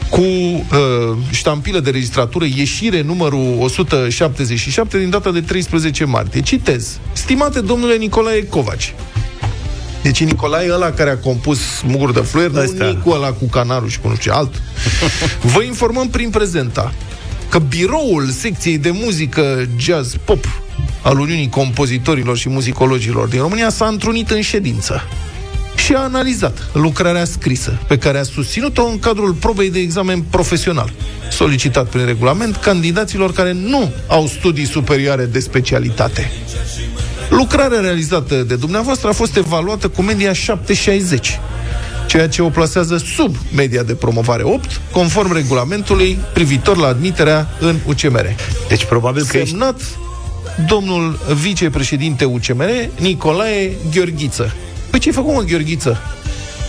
[0.10, 6.42] cu uh, ștampilă de registratură ieșire numărul 177 din data de 13 martie.
[6.42, 7.00] Citez.
[7.14, 8.94] Stimate domnule Nicolae Covaci,
[10.02, 12.86] deci Nicolae ăla care a compus Mugur de Fluier, nu Ăsta.
[12.86, 14.62] Nicu ăla cu canarul și cu nu știu ce alt.
[15.54, 16.94] Vă informăm prin prezenta
[17.56, 20.62] că biroul secției de muzică jazz pop
[21.02, 25.02] al Uniunii Compozitorilor și Muzicologilor din România s-a întrunit în ședință
[25.76, 30.94] și a analizat lucrarea scrisă pe care a susținut-o în cadrul probei de examen profesional,
[31.32, 36.32] solicitat prin regulament candidaților care nu au studii superioare de specialitate.
[37.30, 41.40] Lucrarea realizată de dumneavoastră a fost evaluată cu media 760,
[42.08, 47.76] ceea ce o plasează sub media de promovare 8, conform regulamentului privitor la admiterea în
[47.86, 48.36] UCMR.
[48.68, 49.50] Deci probabil că ești...
[49.50, 49.82] Semnat
[50.68, 54.54] domnul vicepreședinte UCMR, Nicolae Gheorghiță.
[54.90, 56.02] Păi ce-ai făcut, mă, Gheorghiță?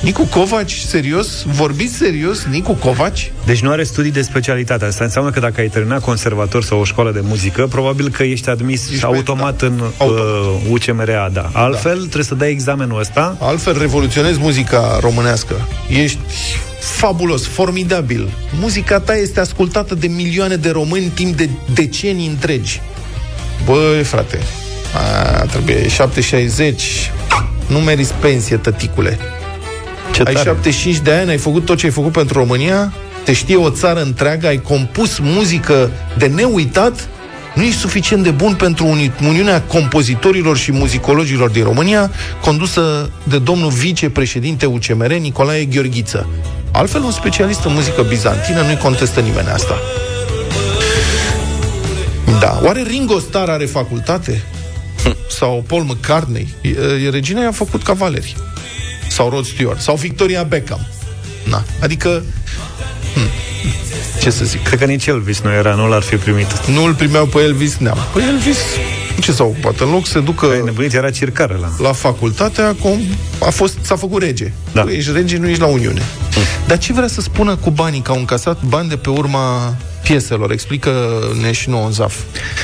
[0.00, 1.42] Nicu Covaci, serios?
[1.46, 3.32] Vorbiți serios, Nicu Covaci?
[3.44, 4.84] Deci nu are studii de specialitate.
[4.84, 8.48] Asta înseamnă că dacă ai terminat conservator sau o școală de muzică, probabil că ești
[8.48, 10.22] admis Ești automat pe- în da, automat.
[10.24, 11.50] uh, UCMRA, da.
[11.52, 13.36] Altfel, trebuie să dai examenul ăsta.
[13.40, 15.54] Altfel revoluționezi muzica românească.
[15.88, 16.18] Ești
[16.80, 18.28] fabulos, formidabil.
[18.60, 22.80] Muzica ta este ascultată de milioane de români timp de decenii întregi.
[23.64, 24.38] Băi, frate,
[24.94, 27.10] a, trebuie 760.
[27.66, 29.18] Nu meriți pensie, tăticule.
[30.16, 30.48] Ce Ai tare.
[30.48, 32.92] 75 de ani, ai făcut tot ce ai făcut pentru România,
[33.24, 37.08] te știe o țară întreagă, ai compus muzică de neuitat,
[37.54, 43.38] nu ești suficient de bun pentru Uni- Uniunea Compozitorilor și Muzicologilor din România, condusă de
[43.38, 46.26] domnul vicepreședinte UCMR, Nicolae Gheorghiță.
[46.72, 49.74] Altfel, un specialist în muzică bizantină nu-i contestă nimeni asta.
[52.40, 52.60] Da.
[52.62, 54.42] Oare Ringo Starr are facultate?
[55.28, 56.54] Sau Paul McCartney?
[56.60, 56.68] E,
[57.04, 58.36] e, Regina i-a făcut cavaleri.
[59.16, 59.80] Sau Rod Stewart.
[59.80, 60.86] Sau Victoria Beckham.
[61.50, 61.62] Na.
[61.82, 62.22] Adică,
[63.14, 63.28] hm,
[64.20, 66.66] ce să zic, Cred că nici Elvis nu era, nu l-ar fi primit.
[66.66, 67.98] nu îl primeau pe Elvis Neam.
[68.12, 68.56] Păi Elvis
[69.20, 69.80] Ce s-a ocupat?
[69.80, 71.88] În loc să se ducă Păi, nebunit era circară la...
[71.88, 73.00] la facultate, acum
[73.40, 74.52] a fost, s-a făcut rege.
[74.72, 74.82] Da.
[74.82, 76.02] Tu ești rege, nu ești la Uniune.
[76.66, 78.00] Dar ce vrea să spună cu banii?
[78.00, 79.74] Că au încasat bani de pe urma
[80.06, 80.50] pieselor.
[80.50, 82.16] Explică-ne și nouă în ZAF.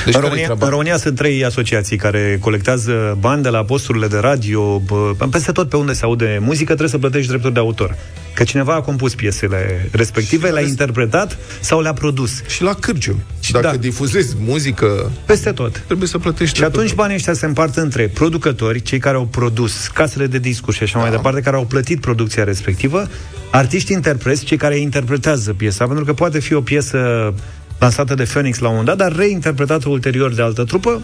[0.05, 0.65] Deci în, care-i România, treaba?
[0.65, 5.51] în România sunt trei asociații care colectează bani de la posturile de radio, bă, peste
[5.51, 7.95] tot pe unde se aude muzică, trebuie să plătești drepturi de autor.
[8.33, 12.43] Că cineva a compus piesele respective, le-a interpretat sau le-a produs.
[12.47, 13.23] Și la cârciumi.
[13.39, 13.75] Și dacă Da.
[13.75, 15.83] difuzezi muzică, Peste tot.
[15.85, 16.53] trebuie să plătești.
[16.53, 16.79] Și dreptul.
[16.81, 20.83] atunci banii ăștia se împart între producători, cei care au produs, casele de discuri și
[20.83, 23.07] așa mai departe, care au plătit producția respectivă,
[23.51, 27.33] artiști interpreți, cei care interpretează piesa, pentru că poate fi o piesă
[27.79, 31.01] lansată de Phoenix la un moment dat, dar reinterpretată ulterior de altă trupă,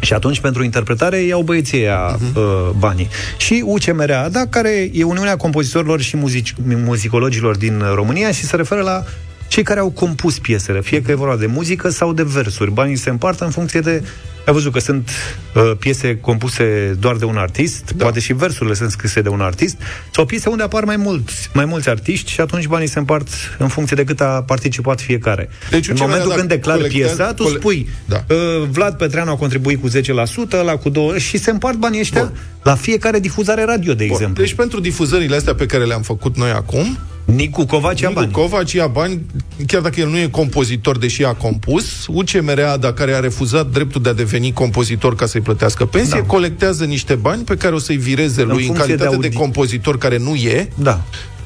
[0.00, 2.34] și atunci, pentru interpretare, iau băieții ăia uh-huh.
[2.34, 3.08] uh, banii.
[3.36, 8.80] Și UCMRA, da, care e Uniunea Compozitorilor și muzici, Muzicologilor din România și se referă
[8.80, 9.04] la
[9.48, 12.72] cei care au compus piesele, fie că e vorba de muzică sau de versuri.
[12.72, 14.02] Banii se împart în funcție de...
[14.46, 15.08] Ai văzut că sunt
[15.54, 18.02] uh, piese compuse doar de un artist, da.
[18.04, 19.76] poate și versurile sunt scrise de un artist,
[20.10, 23.68] sau piese unde apar mai mulți, mai mulți artiști și atunci banii se împart în
[23.68, 25.48] funcție de cât a participat fiecare.
[25.70, 28.24] Deci, în UCMRA, momentul dacă când declari colectează- piesa, tu cole- spui Da.
[28.28, 28.36] uh,
[28.70, 32.38] Vlad Petreanu a contribuit cu 10%, la cu 2 și se împart banii ăștia Bun.
[32.62, 34.12] la fiecare difuzare radio, de Bun.
[34.14, 34.42] exemplu.
[34.42, 38.32] Deci pentru difuzările astea pe care le-am făcut noi acum, Nicu Covaci ia Nicu bani.
[38.32, 39.20] Covaci ia bani,
[39.66, 44.02] chiar dacă el nu e compozitor, deși a compus, UCMRA, dacă care a refuzat dreptul
[44.02, 46.26] de a deveni compozitor ca să-i plătească pensie, Da.
[46.26, 49.38] colectează niște bani pe care o să-i vireze lui în, funcție de calitate de, audi-
[49.38, 51.00] compozitor care nu e Da.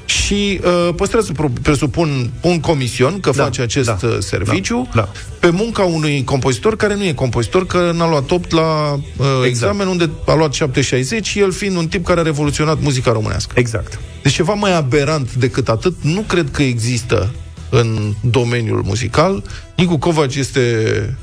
[0.04, 5.00] și uh, păstrează, pro- presupun, un comision că Da, face acest da, uh, serviciu da,
[5.00, 5.08] da.
[5.38, 9.44] pe munca unui compozitor care nu e compozitor, că n-a luat 8 la uh, Exact.
[9.46, 13.52] examen unde a luat 760, el fiind un tip care a revoluționat muzica românească.
[13.58, 13.98] Exact.
[14.22, 17.30] Deci ceva mai aberant decât atât nu cred că există
[17.74, 19.42] în domeniul muzical.
[19.76, 20.60] Nicu Covaci este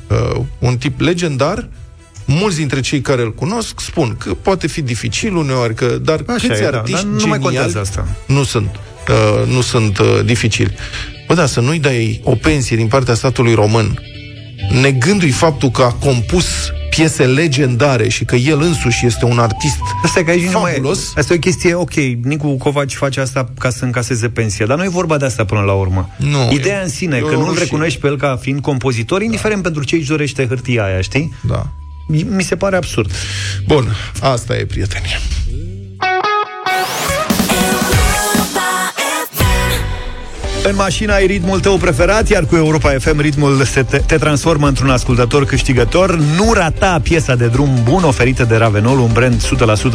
[0.07, 1.67] uh, un tip legendar.
[2.25, 6.47] Mulți dintre cei care îl cunosc spun că poate fi dificil uneori, că, dar Așa
[6.47, 8.07] câți e, da, artiști dar nu mai geniali contează asta.
[8.27, 10.75] nu sunt, uh, nu sunt uh, dificili.
[11.27, 13.99] Bă, da, să nu-i dai o pensie din partea statului român,
[14.81, 16.45] negându-i faptul că a compus
[16.95, 20.71] piese legendare și că el însuși este un artist Asta e că aici nu mai...
[20.71, 21.13] fabulos.
[21.17, 24.83] Asta e o chestie, ok, Nicu Covaci face asta ca să încaseze pensia, dar nu
[24.83, 26.09] e vorba de asta până la urmă.
[26.17, 27.63] Nu, Ideea e- în sine, e că o nu-l rușine.
[27.63, 31.33] recunoști pe el ca fiind compozitor, indiferent pentru ce își dorește hârtia aia, știi?
[31.47, 31.67] Da.
[32.07, 33.11] Mi se pare absurd.
[33.67, 33.87] Bun,
[34.21, 35.17] asta e prietenia.
[40.63, 44.67] În mașină ai ritmul tău preferat, iar cu Europa FM ritmul se te, te transformă
[44.67, 46.15] într-un ascultător câștigător.
[46.15, 49.41] Nu rata piesa de drum bun oferită de Ravenol, un brand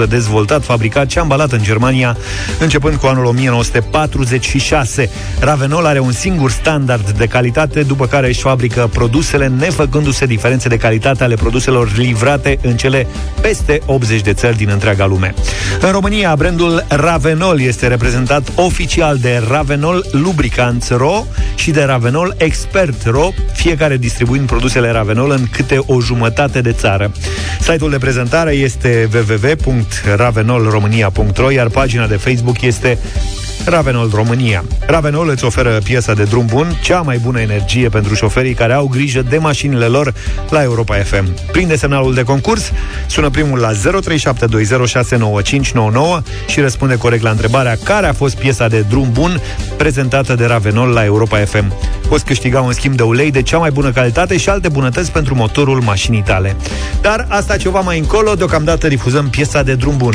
[0.05, 2.17] 100% dezvoltat, fabricat și ambalat în Germania,
[2.61, 5.11] începând cu anul 1946.
[5.41, 10.77] Ravenol are un singur standard de calitate, după care își fabrică produsele, nefăcându-se diferențe de
[10.77, 13.07] calitate ale produselor livrate în cele
[13.41, 15.35] peste 80 de țări din întreaga lume.
[15.81, 20.07] În România, brandul Ravenol este reprezentat oficial de Ravenol
[20.57, 26.61] Lubricants Ro și de Ravenol Expert Ro, fiecare distribuind produsele Ravenol în câte o jumătate
[26.61, 27.13] de țară.
[27.61, 32.99] Site-ul de prezentare este www.ravenolromania.ro, iar pagina de Facebook este
[33.67, 34.65] Ravenol România.
[34.87, 38.87] Ravenol îți oferă piesa de drum bun, cea mai bună energie pentru șoferii care au
[38.87, 40.15] grijă de mașinile lor
[40.51, 41.35] la Europa FM.
[41.53, 42.73] Prinde semnalul de concurs,
[43.07, 43.79] sună primul la 0372069599
[46.47, 49.41] și răspunde corect la întrebarea care a fost piesa de drum bun
[49.77, 51.73] prezentată de Ravenol la Europa FM.
[52.09, 55.35] Poți câștiga un schimb de ulei de cea mai bună calitate și alte bunătăți pentru
[55.35, 56.57] motorul mașinii tale.
[57.01, 60.15] Dar asta ceva mai încolo, deocamdată difuzăm piesa de drum bun.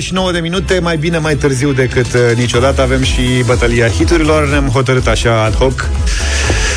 [0.00, 4.48] 29 de minute, mai bine mai târziu decât uh, niciodată avem și bătălia hiturilor.
[4.48, 5.88] Ne-am hotărât așa ad hoc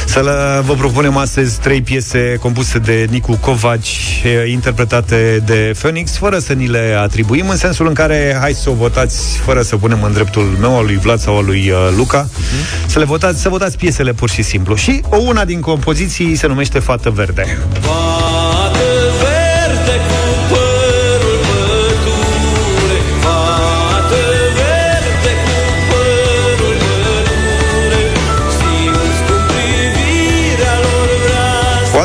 [0.06, 6.18] să le, vă propunem astăzi trei piese compuse de Nicu Covaci, eh, interpretate de Phoenix,
[6.18, 9.78] fără să ni le atribuim, în sensul în care hai să o votați fără să
[9.78, 12.86] punem în dreptul meu, al lui Vlad sau al lui uh, Luca, mm-hmm.
[12.88, 14.76] să le votați, să votați piesele pur și simplu.
[14.76, 17.58] Și o una din compoziții se numește Fată Verde.
[17.80, 18.23] Fată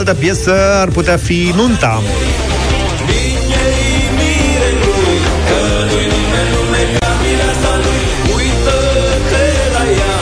[0.08, 1.94] altă piesă ar putea fi Nunta.
[3.08, 5.18] Vineri mirelui
[5.48, 8.02] Că nu-i nimeni lume ca mireasa lui
[8.36, 9.44] Uită-te
[9.74, 10.18] la ea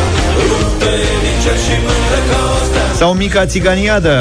[0.49, 4.17] Rupte din cer și mândră ca o stea Sau Mica Țiganiadă.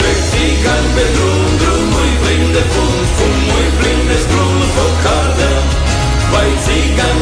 [0.00, 5.52] Trec țigan pe drum, drumul plin de fum Fumul plin de scrum, foc arde
[6.32, 7.17] Vai țigan, țigan,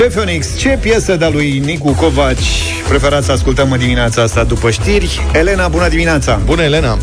[0.00, 4.44] Țiganii Ce Phoenix, ce piesă de-a lui Nicu Covaci preferați să ascultăm în dimineața asta
[4.44, 5.20] după știri?
[5.32, 6.40] Elena, bună dimineața!
[6.44, 6.98] Bună, Elena!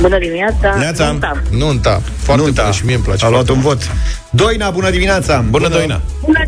[0.00, 0.74] Bună dimineața!
[0.78, 1.06] Neața.
[1.06, 1.42] Nunta.
[1.50, 2.02] Nunta.
[2.16, 2.62] Foarte Nunta.
[2.62, 3.24] bună și mie îmi place.
[3.24, 3.90] A luat foarte un vot.
[4.30, 5.44] Doina, bună dimineața!
[5.50, 6.00] Bună, Doina!
[6.24, 6.44] Bună,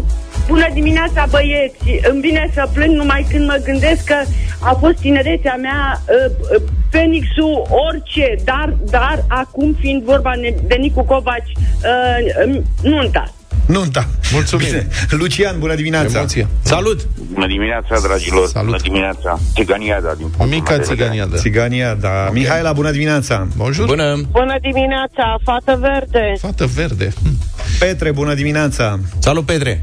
[0.48, 2.08] bună dimineața, băieți!
[2.10, 4.16] Îmi vine să plâng numai când mă gândesc că
[4.58, 10.74] a fost tinerețea mea uh, uh, Phoenixul orice, dar, dar acum fiind vorba ne- de
[10.74, 13.32] Nicu Covaci, uh, um, nunta.
[13.68, 14.06] Nunta.
[14.32, 14.66] Mulțumim.
[14.66, 14.86] Bine.
[15.10, 16.18] Lucian, bună dimineața!
[16.18, 16.46] Emoție.
[16.62, 17.00] Salut!
[17.32, 18.46] Bună dimineața, dragilor!
[18.48, 18.66] Salut.
[18.66, 19.38] Bună dimineața!
[19.54, 21.08] Țiganiada din punctul Mica meu de vedere.
[21.08, 21.36] țigania, da.
[21.36, 22.08] Țigania, da.
[22.08, 22.30] Okay.
[22.32, 23.46] Mihaela, bună dimineața!
[23.56, 23.86] Bonjour.
[23.86, 24.20] Bună!
[24.30, 26.32] Bună dimineața, fată verde!
[26.40, 27.08] Fată verde.
[27.22, 27.38] Hm.
[27.78, 28.98] Petre, bună dimineața!
[29.18, 29.82] Salut, Petre!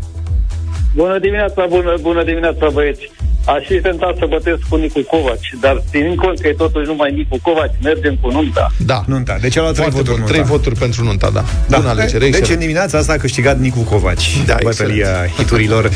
[0.96, 3.12] Bună dimineața, bună, bună dimineața, băieți.
[3.46, 7.12] Aș fi tentat să bătesc cu Nicu Covaci, dar ținând cont că e totuși numai
[7.12, 8.72] Nicu Covaci, mergem cu nunta.
[8.86, 9.04] Da.
[9.08, 9.38] Nunta.
[9.42, 10.20] Deci a luat trei Foarte voturi bun.
[10.20, 10.34] nunta.
[10.34, 11.44] Trei voturi pentru nunta, da.
[11.68, 11.78] Da.
[11.78, 12.60] Bună alegere, Deci în excelent.
[12.62, 14.38] dimineața asta a câștigat Nicu Covaci.
[14.46, 15.90] Da, Bătălia hiturilor.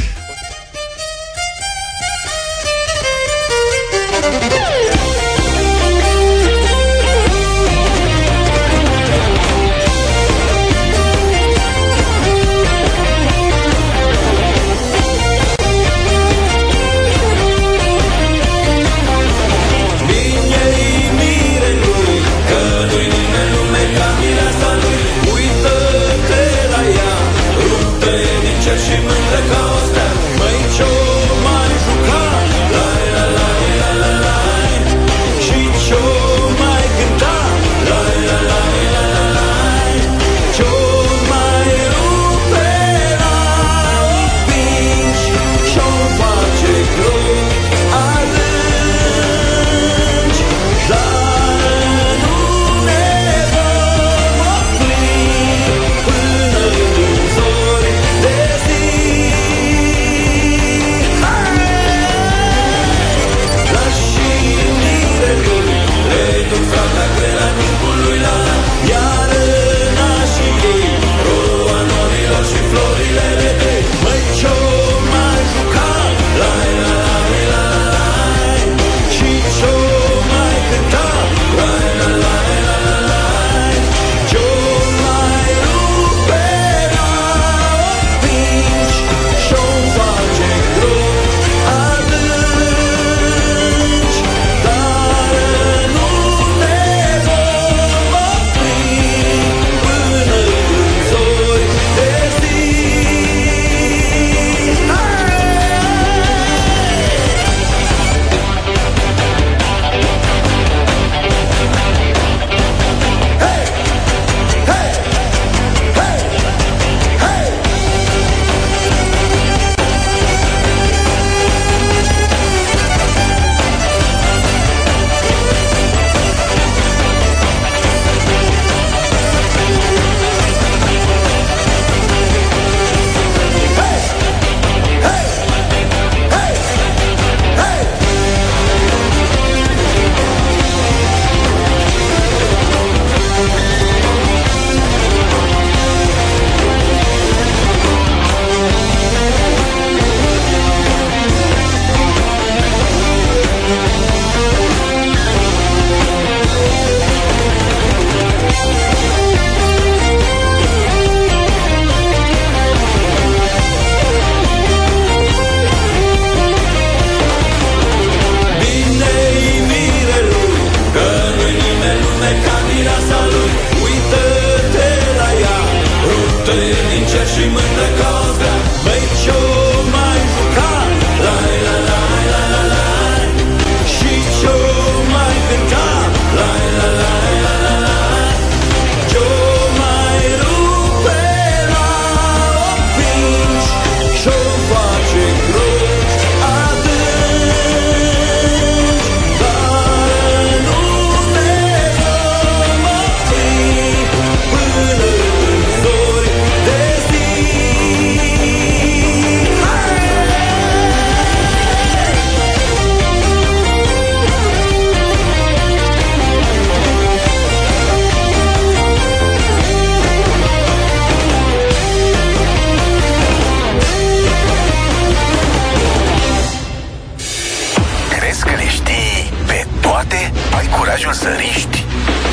[231.30, 231.84] Curajul să riști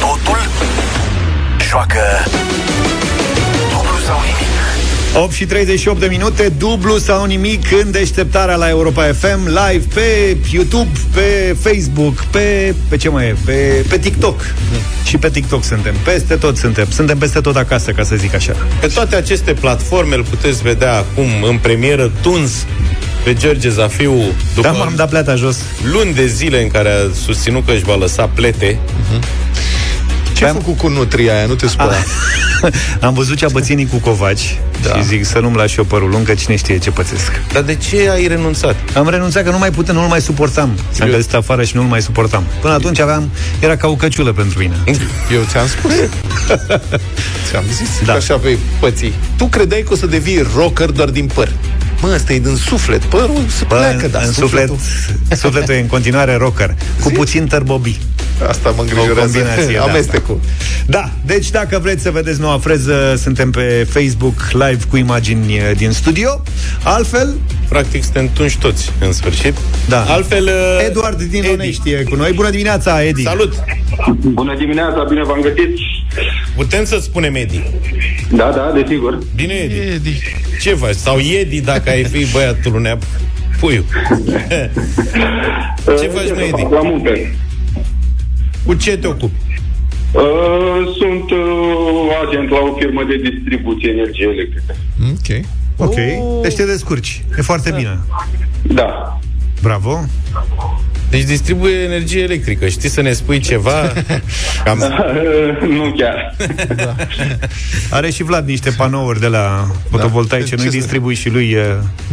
[0.01, 0.39] totul?
[1.69, 2.01] Joacă
[3.71, 4.47] dublu sau nimic.
[5.25, 10.37] 8 și 38 de minute, dublu sau nimic în deșteptarea la Europa FM, live pe
[10.53, 13.37] YouTube, pe Facebook, pe, pe ce mai e?
[13.45, 14.41] Pe, pe TikTok.
[15.05, 15.95] Și pe TikTok suntem.
[16.05, 16.87] Peste tot suntem.
[16.91, 18.53] Suntem peste tot acasă, ca să zic așa.
[18.81, 22.67] Pe toate aceste platforme îl puteți vedea acum în premieră tuns
[23.27, 24.15] pe George Zafiu
[24.55, 25.57] după Da, m-am dat pleata jos.
[25.93, 28.79] luni de zile în care a susținut că își va lăsa plete.
[30.33, 31.47] Ce ai făcut cu nutria aia?
[31.47, 31.95] Nu te supăra.
[33.07, 34.97] Am văzut ce a bățit Nicu Covaci da.
[34.97, 37.41] și zic să nu-mi lași eu părul lung, că cine știe ce pățesc.
[37.53, 38.77] Dar de ce ai renunțat?
[38.95, 40.79] Am renunțat că nu mai puteam, nu-l mai suportam.
[41.01, 42.45] Am găsit afară și nu-l mai suportam.
[42.61, 44.75] Până atunci aveam, era ca o căciulă pentru mine.
[45.33, 45.93] Eu ți-am spus.
[47.51, 48.05] ți-am zis da.
[48.05, 48.13] Da.
[48.13, 49.13] că așa vei păți.
[49.37, 51.49] Tu credeai că o să devii rocker doar din păr.
[52.03, 53.03] Mă, ăsta e din suflet.
[53.05, 55.37] Părul se Bă, pleacă, dar în suflet, sufletul...
[55.37, 57.99] sufletul e în continuare rocker, cu puțin tărbobi.
[58.49, 59.21] Asta mă O îngrijorează.
[59.39, 59.83] combinație, da.
[59.83, 60.41] Amestecul.
[60.87, 65.77] Da, deci dacă vreți să vedeți noua freză, suntem pe Facebook live cu imagini eh,
[65.77, 66.43] din studio.
[66.83, 67.35] Altfel,
[67.69, 69.55] Practic suntem tunși toți, în sfârșit.
[69.89, 70.03] da.
[70.03, 71.53] Altfel, uh, Eduard din Edi.
[71.53, 72.33] Onești e cu noi.
[72.33, 73.23] Bună dimineața, Edi.
[73.23, 73.53] Salut!
[74.21, 75.77] Bună dimineața, bine v-am găsit.
[76.57, 77.63] Putem să spunem Edi.
[78.31, 79.19] Da, da, desigur.
[79.35, 79.79] Bine, Edi.
[79.79, 80.23] Edi.
[80.61, 80.95] Ce faci?
[80.95, 82.99] Sau Edi, dacă ai fi băiatul unei
[83.61, 83.85] puiu.
[86.01, 86.67] Ce faci, mă, Edi?
[86.71, 87.11] La muncă.
[88.67, 89.35] Cu ce te ocupi?
[90.13, 94.75] Uh, sunt uh, agent la o firmă de distribuție energie electrică.
[95.13, 95.45] Ok.
[95.77, 95.95] Ok,
[96.43, 97.25] deci te descurci.
[97.39, 97.99] E foarte bine.
[98.63, 99.19] Da.
[99.63, 100.05] Bravo.
[101.11, 102.69] Deci distribuie energie electrică.
[102.69, 103.93] Știi să ne spui ceva?
[104.65, 104.79] Cam...
[105.69, 106.37] nu chiar.
[107.91, 110.55] Are și Vlad niște panouri de la fotovoltaice.
[110.57, 110.63] Da.
[110.63, 111.63] Nu-i Ce să- distribui și lui uh,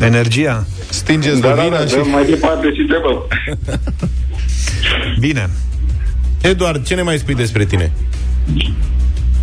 [0.01, 0.65] energia?
[0.89, 1.93] Stingeți Da, da, lovina da, și...
[1.93, 3.23] dăm mai departe și trebăm.
[5.19, 5.49] Bine.
[6.41, 7.91] Eduard, ce ne mai spui despre tine?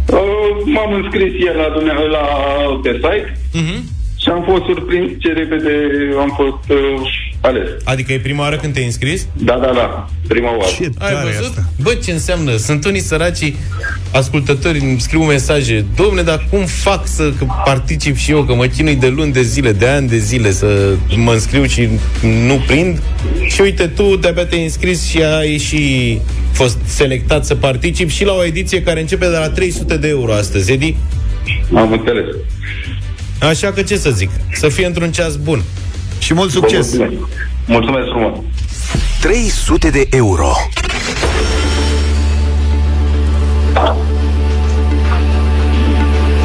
[0.06, 0.18] Uh,
[0.64, 2.24] m-am înscris ieri la, dumne- la
[2.82, 3.80] pe site Uh-huh.
[4.22, 5.72] și am fost surprins ce repede
[6.18, 7.10] am fost uh,
[7.40, 7.68] ales.
[7.84, 9.26] Adică e prima oară când te-ai înscris?
[9.32, 10.08] Da, da, da.
[10.28, 10.70] Prima oară.
[10.76, 11.44] Ce Ai tare văzut?
[11.44, 11.64] asta.
[11.82, 12.56] Bă, ce înseamnă?
[12.56, 13.52] Sunt unii săraci
[14.12, 15.84] ascultători, îmi scriu mesaje.
[15.96, 18.44] Domne, dar cum fac să că particip și eu?
[18.44, 21.88] Că mă chinui de luni de zile, de ani de zile să mă înscriu și
[22.46, 23.02] nu prind.
[23.46, 26.18] Și uite, tu de-abia te-ai înscris și ai și
[26.52, 30.32] fost selectat să particip și la o ediție care începe de la 300 de euro
[30.32, 30.96] astăzi, Edi.
[31.74, 32.24] Am înțeles.
[33.40, 34.30] Așa că ce să zic?
[34.52, 35.62] Să fie într-un ceas bun.
[36.20, 36.96] Și mult Vă succes.
[36.96, 37.22] Mulțumesc.
[37.66, 38.38] mulțumesc frumos.
[39.20, 40.52] 300 de euro.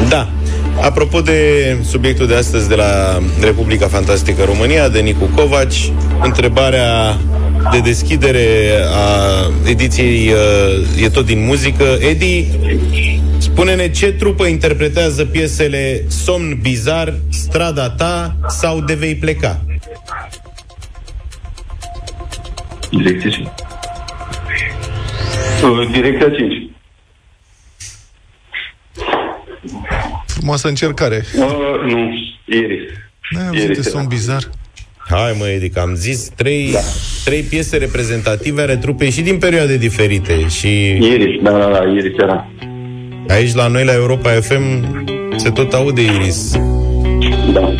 [0.08, 0.28] Da.
[0.80, 1.40] Apropo de
[1.84, 7.18] subiectul de astăzi de la Republica Fantastică România, de Nicu Covaci, întrebarea
[7.72, 11.84] de deschidere a ediției uh, e tot din muzică.
[12.10, 12.46] Edi,
[13.56, 19.64] spune-ne ce trupă interpretează piesele Somn Bizar, Strada ta sau De vei pleca?
[22.90, 23.46] Direcția 5.
[25.62, 26.70] Uh, direcția 5.
[30.26, 31.24] Frumoasă încercare.
[31.36, 32.90] Uh, nu, Iris.
[33.34, 33.98] Da, am Iris zis de era.
[33.98, 34.42] son bizar.
[35.08, 36.78] Hai mă, Edi, că am zis trei, da.
[37.24, 42.18] trei piese reprezentative ale trupei și din perioade diferite și Iris, da, da, da, Iris
[42.18, 42.50] era.
[43.28, 44.84] Aici la noi la Europa FM
[45.36, 46.50] se tot aude Iris.
[47.52, 47.72] Da,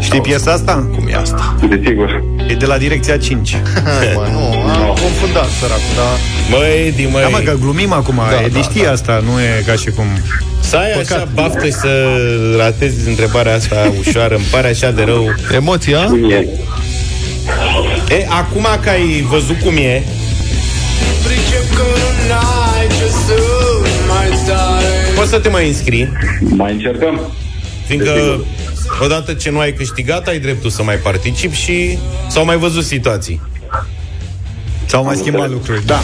[0.00, 0.88] Știi piesa asta?
[0.94, 1.56] Cum e asta?
[1.68, 2.22] desigur.
[2.48, 3.50] E de la direcția 5.
[3.84, 4.40] Hai, mă, nu,
[4.70, 6.18] am confundat, săracul, dar...
[6.50, 8.20] Mă, Edi, mă, Da, mă, că glumim acum.
[8.30, 10.04] Da, Edi da, știe asta, nu e ca și cum...
[10.60, 11.32] să ai așa Păcat.
[11.32, 12.06] baftă și să
[12.56, 15.24] ratezi întrebarea asta ușoară, îmi pare așa de rău.
[15.54, 16.04] Emoția?
[16.04, 16.46] Cum e?
[18.08, 20.02] E, acum că ai văzut cum e,
[25.22, 27.32] Poți să te mai înscrii, Mai încercăm.
[27.86, 28.44] fiindcă
[29.02, 31.98] odată ce nu ai câștigat, ai dreptul să mai participi și
[32.28, 33.40] s-au mai văzut situații.
[34.86, 35.86] S-au mai schimbat lucruri.
[35.86, 36.00] Da.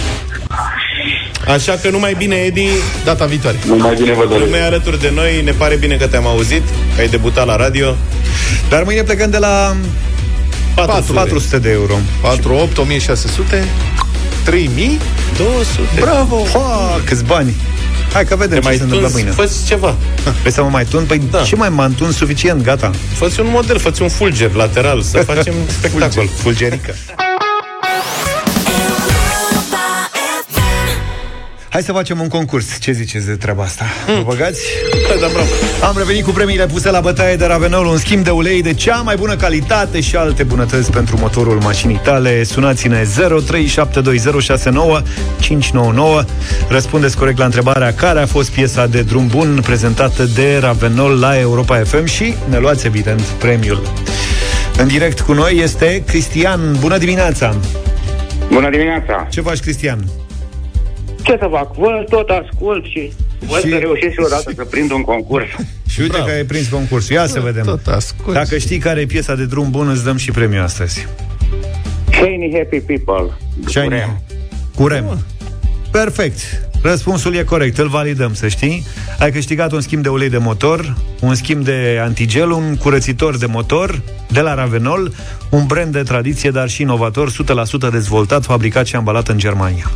[1.46, 2.66] Așa că numai bine, Edi,
[3.04, 3.56] Data viitoare.
[3.66, 4.44] Numai bine vă doresc.
[4.44, 6.62] lumea e alături de noi, ne pare bine că te-am auzit,
[6.94, 7.94] că ai debutat la radio.
[8.68, 9.76] Dar mâine plecăm de la
[10.74, 11.94] 400, 400 de euro.
[12.22, 13.64] 4, 8, 1600,
[14.44, 14.98] 3000.
[15.36, 16.00] 200.
[16.00, 16.44] Bravo!
[16.52, 17.54] Ha, câți bani!
[18.12, 19.30] Hai că vedem Te ce mai se întâmplă tunzi, mâine.
[19.36, 19.96] fă ceva.
[20.40, 21.04] Vrei să mă mai tun?
[21.04, 21.42] Păi Da.
[21.42, 22.90] ce mai m-am tun suficient, gata.
[23.14, 26.28] Fă-ți un model, fă-ți un fulger lateral, să facem spectacol.
[26.36, 26.94] Fulgerică.
[31.78, 32.78] Hai să facem un concurs.
[32.80, 33.84] Ce ziceți de treaba asta?
[34.06, 34.60] Vă băgați?
[35.08, 35.48] Da, da, bravo.
[35.82, 38.96] Am revenit cu premiile puse la bătaie de Ravenol, un schimb de ulei de cea
[38.96, 42.42] mai bună calitate și alte bunătăți pentru motorul mașinii tale.
[42.42, 43.06] Sunați-ne 0372069599.
[46.68, 51.38] Răspundeți corect la întrebarea care a fost piesa de drum bun prezentată de Ravenol la
[51.38, 53.82] Europa FM și ne luați evident premiul.
[54.78, 56.76] În direct cu noi este Cristian.
[56.80, 57.56] Bună dimineața!
[58.52, 59.26] Bună dimineața!
[59.30, 60.04] Ce faci, Cristian?
[61.28, 61.74] Ce să fac?
[61.74, 65.46] Vă tot ascult și văd Și- că reușesc și odată să prind un concurs.
[65.88, 66.26] Și uite Bravo.
[66.28, 67.14] că ai prins concursul.
[67.14, 67.64] Ia să vedem.
[67.64, 68.34] Tot ascult.
[68.34, 71.06] Dacă știi care e piesa de drum bun, îți dăm și premiul astăzi.
[72.12, 73.32] Shiny Happy People.
[73.66, 73.84] Shiny.
[73.86, 74.20] Curem.
[74.74, 75.18] Curem.
[75.90, 76.38] Perfect.
[76.82, 78.86] Răspunsul e corect, îl validăm, să știi.
[79.18, 83.46] Ai câștigat un schimb de ulei de motor, un schimb de antigel, un curățitor de
[83.46, 84.00] motor
[84.30, 85.12] de la Ravenol,
[85.50, 89.90] un brand de tradiție, dar și inovator, 100% dezvoltat, fabricat și ambalat în Germania.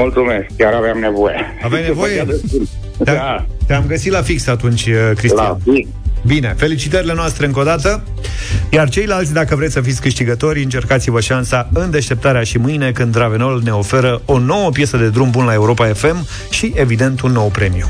[0.00, 1.36] Mulțumesc, chiar aveam nevoie.
[1.62, 2.24] Aveai nevoie?
[2.98, 5.44] Da, Te- Te-am găsit la fix atunci, uh, Cristian.
[5.64, 5.88] la fix.
[6.26, 8.02] Bine, felicitările noastre încă o dată.
[8.70, 13.60] Iar ceilalți, dacă vreți să fiți câștigători, încercați-vă șansa în deșteptarea și mâine, când Ravenol
[13.64, 17.48] ne oferă o nouă piesă de drum bun la Europa FM și, evident, un nou
[17.48, 17.86] premiu.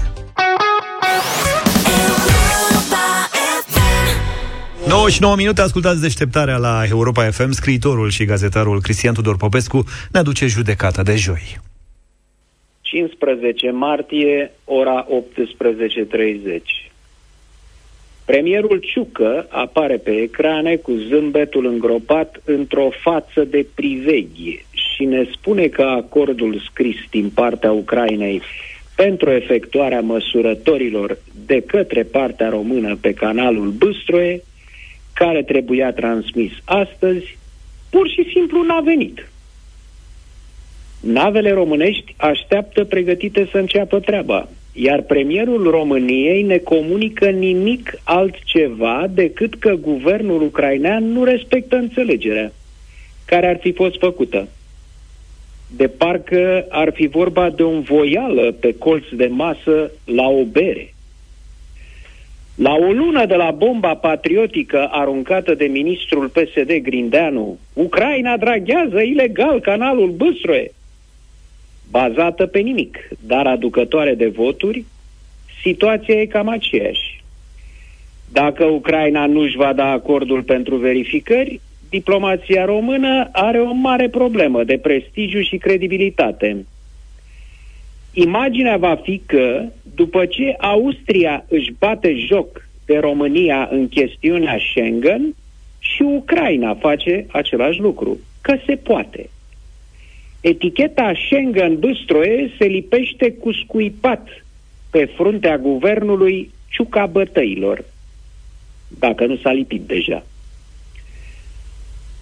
[4.86, 7.50] 99 minute, ascultați deșteptarea la Europa FM.
[7.50, 11.59] Scriitorul și gazetarul Cristian Tudor Popescu ne aduce judecata de joi.
[12.91, 16.89] 15 martie, ora 18.30.
[18.24, 25.66] Premierul Ciucă apare pe ecrane cu zâmbetul îngropat într-o față de priveghe și ne spune
[25.66, 28.43] că acordul scris din partea Ucrainei
[28.97, 34.43] pentru efectuarea măsurătorilor de către partea română pe canalul Bâstroe,
[35.14, 37.39] care trebuia transmis astăzi,
[37.91, 39.28] pur și simplu n-a venit.
[41.01, 49.55] Navele românești așteaptă pregătite să înceapă treaba, iar premierul României ne comunică nimic altceva decât
[49.55, 52.53] că guvernul ucrainean nu respectă înțelegerea
[53.24, 54.49] care ar fi fost făcută.
[55.76, 60.94] De parcă ar fi vorba de un voială pe colț de masă la o bere.
[62.55, 69.61] La o lună de la bomba patriotică aruncată de ministrul PSD Grindeanu, Ucraina draghează ilegal
[69.61, 70.70] canalul Bâstroe,
[71.91, 74.84] bazată pe nimic, dar aducătoare de voturi,
[75.62, 77.22] situația e cam aceeași.
[78.32, 84.64] Dacă Ucraina nu își va da acordul pentru verificări, diplomația română are o mare problemă
[84.64, 86.66] de prestigiu și credibilitate.
[88.12, 89.64] Imaginea va fi că,
[89.95, 95.34] după ce Austria își bate joc de România în chestiunea Schengen,
[95.78, 99.30] și Ucraina face același lucru, că se poate.
[100.41, 104.28] Eticheta Schengen Bâstroe se lipește cu scuipat
[104.91, 107.84] pe fruntea guvernului Ciuca Bătăilor,
[108.99, 110.24] dacă nu s-a lipit deja.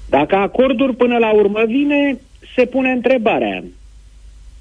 [0.09, 2.19] Dacă acordul până la urmă vine,
[2.55, 3.65] se pune întrebarea.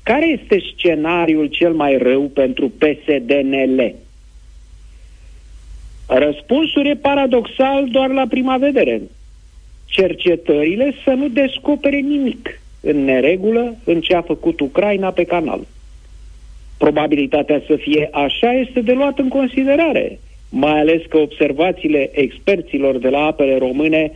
[0.03, 3.95] Care este scenariul cel mai rău pentru PSDNL?
[6.07, 9.01] Răspunsul e paradoxal doar la prima vedere.
[9.85, 15.59] Cercetările să nu descopere nimic în neregulă în ce a făcut Ucraina pe canal.
[16.77, 20.19] Probabilitatea să fie așa este de luat în considerare,
[20.49, 24.11] mai ales că observațiile experților de la apele române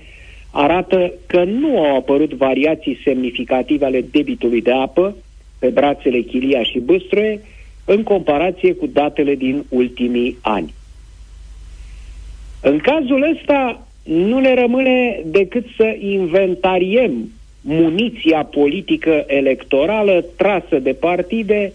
[0.51, 5.15] arată că nu au apărut variații semnificative ale debitului de apă
[5.59, 7.39] pe brațele Chilia și Bâstroe
[7.85, 10.73] în comparație cu datele din ultimii ani.
[12.61, 21.73] În cazul ăsta nu ne rămâne decât să inventariem muniția politică electorală trasă de partide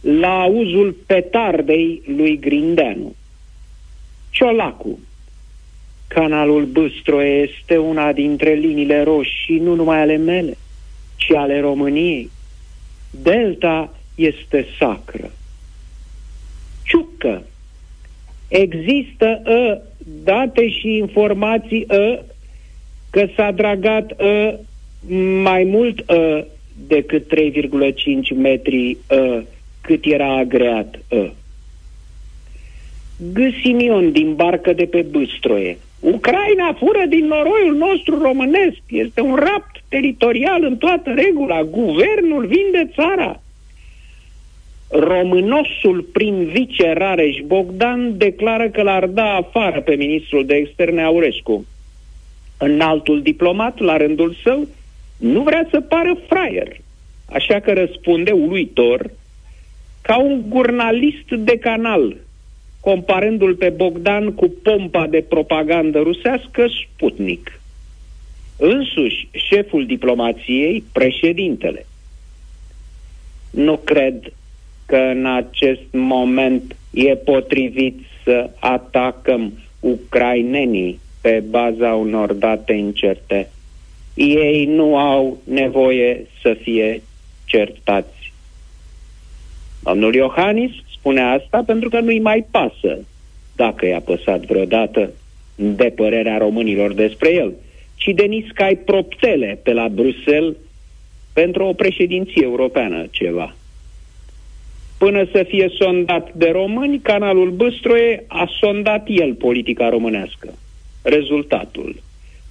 [0.00, 3.14] la uzul petardei lui Grindeanu.
[4.30, 4.98] Ciolacu.
[6.08, 10.56] Canalul Bâstro este una dintre liniile roșii, nu numai ale mele,
[11.16, 12.30] ci ale României.
[13.10, 15.30] Delta este sacră.
[17.20, 17.40] că
[18.48, 19.80] există uh,
[20.24, 22.18] date și informații uh,
[23.10, 24.54] că s-a dragat uh,
[25.42, 26.44] mai mult uh,
[26.86, 29.42] decât 3,5 metri uh,
[29.80, 31.30] cât era agreat uh.
[33.32, 35.78] Găsimion din barcă de pe Băstroie.
[36.00, 38.80] Ucraina fură din noroiul nostru românesc.
[38.88, 41.62] Este un rapt teritorial în toată regula.
[41.62, 43.42] Guvernul vinde țara.
[44.88, 51.66] Românosul prin vice Rareș Bogdan declară că l-ar da afară pe ministrul de externe Aurescu.
[52.58, 54.68] Înaltul diplomat, la rândul său,
[55.20, 56.76] nu vrea să pară fraier.
[57.32, 59.10] Așa că răspunde uluitor
[60.02, 62.16] ca un jurnalist de canal,
[62.80, 67.60] comparându-l pe Bogdan cu pompa de propagandă rusească Sputnik.
[68.56, 71.86] Însuși, șeful diplomației, președintele.
[73.50, 74.32] Nu cred
[74.86, 83.50] că în acest moment e potrivit să atacăm ucrainenii pe baza unor date incerte.
[84.22, 87.02] Ei nu au nevoie să fie
[87.44, 88.32] certați.
[89.82, 92.98] Domnul Iohannis spune asta pentru că nu-i mai pasă,
[93.56, 95.10] dacă i-a păsat vreodată
[95.54, 97.52] de părerea românilor despre el,
[97.96, 100.56] ci de niscai proptele pe la Bruxelles
[101.32, 103.54] pentru o președinție europeană ceva.
[104.98, 110.54] Până să fie sondat de români, canalul Băstroie a sondat el politica românească.
[111.02, 111.94] Rezultatul.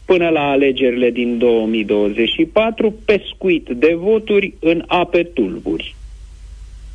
[0.09, 5.95] Până la alegerile din 2024, pescuit de voturi în ape tulburi.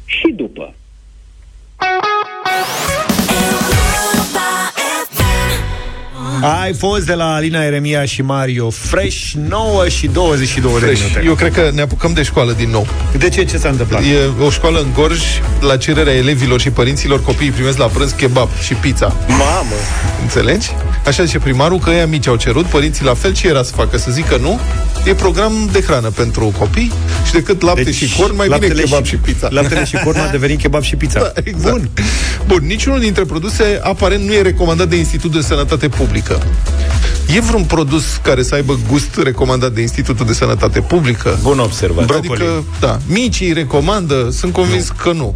[0.06, 0.74] Și după.
[6.44, 11.00] Ai fost de la Alina Eremia și Mario Fresh 9 și 22 Fresh.
[11.00, 11.26] de minute.
[11.26, 12.86] Eu cred că ne apucăm de școală din nou.
[13.18, 13.44] De ce?
[13.44, 14.02] Ce s-a întâmplat?
[14.02, 15.22] E o școală în Gorj,
[15.60, 19.16] la cererea elevilor și părinților, copiii primesc la prânz kebab și pizza.
[19.28, 19.74] Mamă!
[20.22, 20.70] Înțelegi?
[21.06, 23.98] Așa zice primarul că ăia mici au cerut, părinții la fel, ce era să facă?
[23.98, 24.60] Să zică nu?
[25.04, 26.92] E program de hrană pentru copii
[27.26, 29.48] și decât lapte deci, și corn, mai bine kebab și, și pizza.
[29.50, 31.20] Laptele și corn a devenit kebab și pizza.
[31.20, 31.70] Da, exact.
[31.76, 31.88] Bun.
[32.46, 36.33] Bun, niciunul dintre produse aparent nu e recomandat de Institutul de Sănătate Publică.
[37.28, 41.38] E vreun produs care să aibă gust recomandat de Institutul de Sănătate Publică?
[41.42, 42.10] Bun observat.
[42.10, 44.94] Adică, da, micii recomandă, sunt convins nu.
[45.02, 45.34] că nu.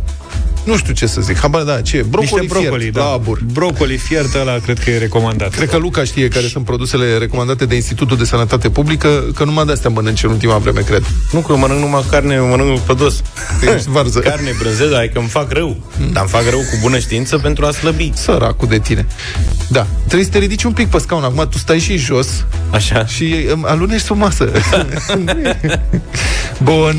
[0.65, 1.39] Nu știu ce să zic.
[1.39, 2.05] Habar, da, ce?
[2.09, 3.01] Brocoli, Niște brocoli fiert, da.
[3.05, 3.41] la abur.
[3.53, 5.55] Brocoli fiert ăla cred că e recomandat.
[5.55, 9.65] Cred că Luca știe care sunt produsele recomandate de Institutul de Sănătate Publică, că numai
[9.65, 11.05] de-astea mănânci în ultima vreme, cred.
[11.33, 13.23] Nu, că eu mănânc numai carne, eu mănânc pădos.
[13.75, 14.19] Ești varză.
[14.19, 15.77] carne, brânză, adică îmi fac rău.
[15.99, 16.13] Mm.
[16.13, 18.13] Dar îmi fac rău cu bună știință pentru a slăbi.
[18.15, 19.07] Săracul de tine.
[19.69, 19.87] Da.
[20.05, 21.23] Trebuie să te ridici un pic pe scaun.
[21.23, 22.45] Acum tu stai și jos.
[22.71, 23.07] Așa.
[23.07, 24.49] Și um, alunești sub masă.
[26.63, 26.97] Bun.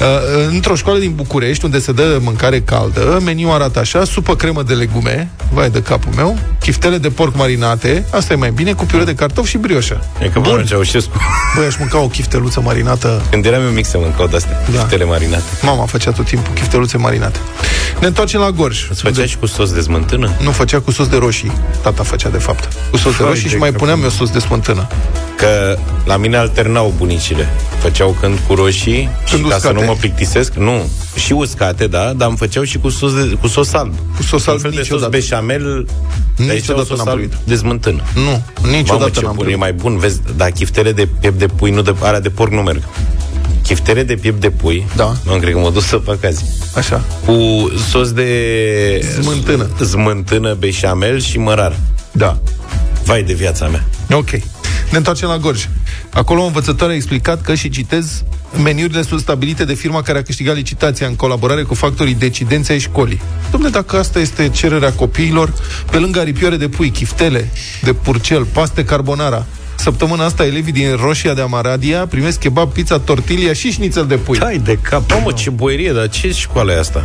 [0.00, 0.06] Uh,
[0.52, 4.74] într-o școală din București, unde se dă mâncare caldă, meniul arată așa, supă cremă de
[4.74, 9.04] legume, vai de capul meu, chiftele de porc marinate, asta e mai bine, cu piure
[9.04, 10.04] de cartofi și brioșă.
[10.22, 10.64] E că Bun.
[10.68, 11.12] Ceaușescu.
[11.56, 13.22] Băi, aș mânca o chifteluță marinată.
[13.30, 14.78] Când eram eu mic să mâncau de-astea, da.
[14.78, 15.44] chiftele marinate.
[15.62, 17.38] Mama făcea tot timpul chifteluțe marinate.
[18.00, 18.86] Ne întoarcem la Gorj.
[18.90, 20.30] Îți făcea și cu sos de smântână?
[20.42, 21.52] Nu, făcea cu sos de roșii.
[21.82, 22.68] Tata făcea, de fapt.
[22.90, 24.08] Cu sos de Hai roșii de și mai capul puneam meu.
[24.08, 24.86] eu sos de smântână.
[25.36, 27.48] Că la mine alternau bunicile.
[27.78, 29.74] Făceau când cu roșii Când și ca să uscate.
[29.74, 33.46] nu mă plictisesc, nu, și uscate, da, dar îmi făceau și cu sos, de, cu
[33.46, 33.92] sos alb.
[34.16, 35.10] Cu sos alb Un fel de sos niciodată.
[35.16, 35.86] beșamel,
[36.36, 37.36] dar aici Niciodată sos n-am alb primit.
[37.44, 38.02] de smântână.
[38.14, 38.22] Nu,
[38.62, 39.58] Mamă, niciodată ce n-am bun, e primit.
[39.60, 42.60] mai bun, vezi, dar chiftele de piept de pui, nu de alea de porc nu
[42.62, 42.82] merg.
[43.62, 45.12] Chiftele de piept de pui, Da.
[45.24, 46.44] nu cred că mă duc să fac azi,
[46.76, 47.04] Așa.
[47.24, 47.32] cu
[47.90, 48.28] sos de
[49.22, 49.68] Smântână.
[49.84, 51.78] smântână, beșamel și mărar.
[52.12, 52.38] Da.
[53.04, 53.84] Vai de viața mea.
[54.10, 54.30] Ok.
[54.90, 55.64] Ne întoarcem la Gorj.
[56.10, 58.22] Acolo o învățătoare a explicat că, și citez,
[58.62, 62.78] meniurile sunt stabilite de firma care a câștigat licitația în colaborare cu factorii decidenți ai
[62.78, 63.20] școlii.
[63.48, 65.52] Dom'le, dacă asta este cererea copiilor,
[65.90, 67.50] pe lângă aripioare de pui, chiftele,
[67.82, 69.46] de purcel, paste carbonara,
[69.78, 74.38] Săptămâna asta elevii din Roșia de Amaradia primesc kebab, pizza, tortilia și șnițel de pui.
[74.38, 75.10] Hai de cap.
[75.10, 77.04] Mamă, ce boierie, dar ce școală e asta?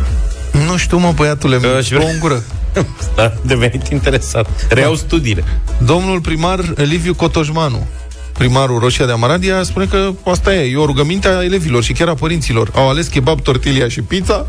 [0.66, 2.42] Nu știu, mă, băiatule, Că aș vrea- în gură.
[3.16, 4.66] Da, devenit interesat.
[4.68, 5.44] Reiau studiile.
[5.78, 7.86] Domnul primar Liviu Cotojmanu,
[8.32, 12.08] primarul Roșia de Amaradia, spune că asta e, e o rugăminte a elevilor și chiar
[12.08, 12.70] a părinților.
[12.74, 14.46] Au ales kebab, tortilia și pizza.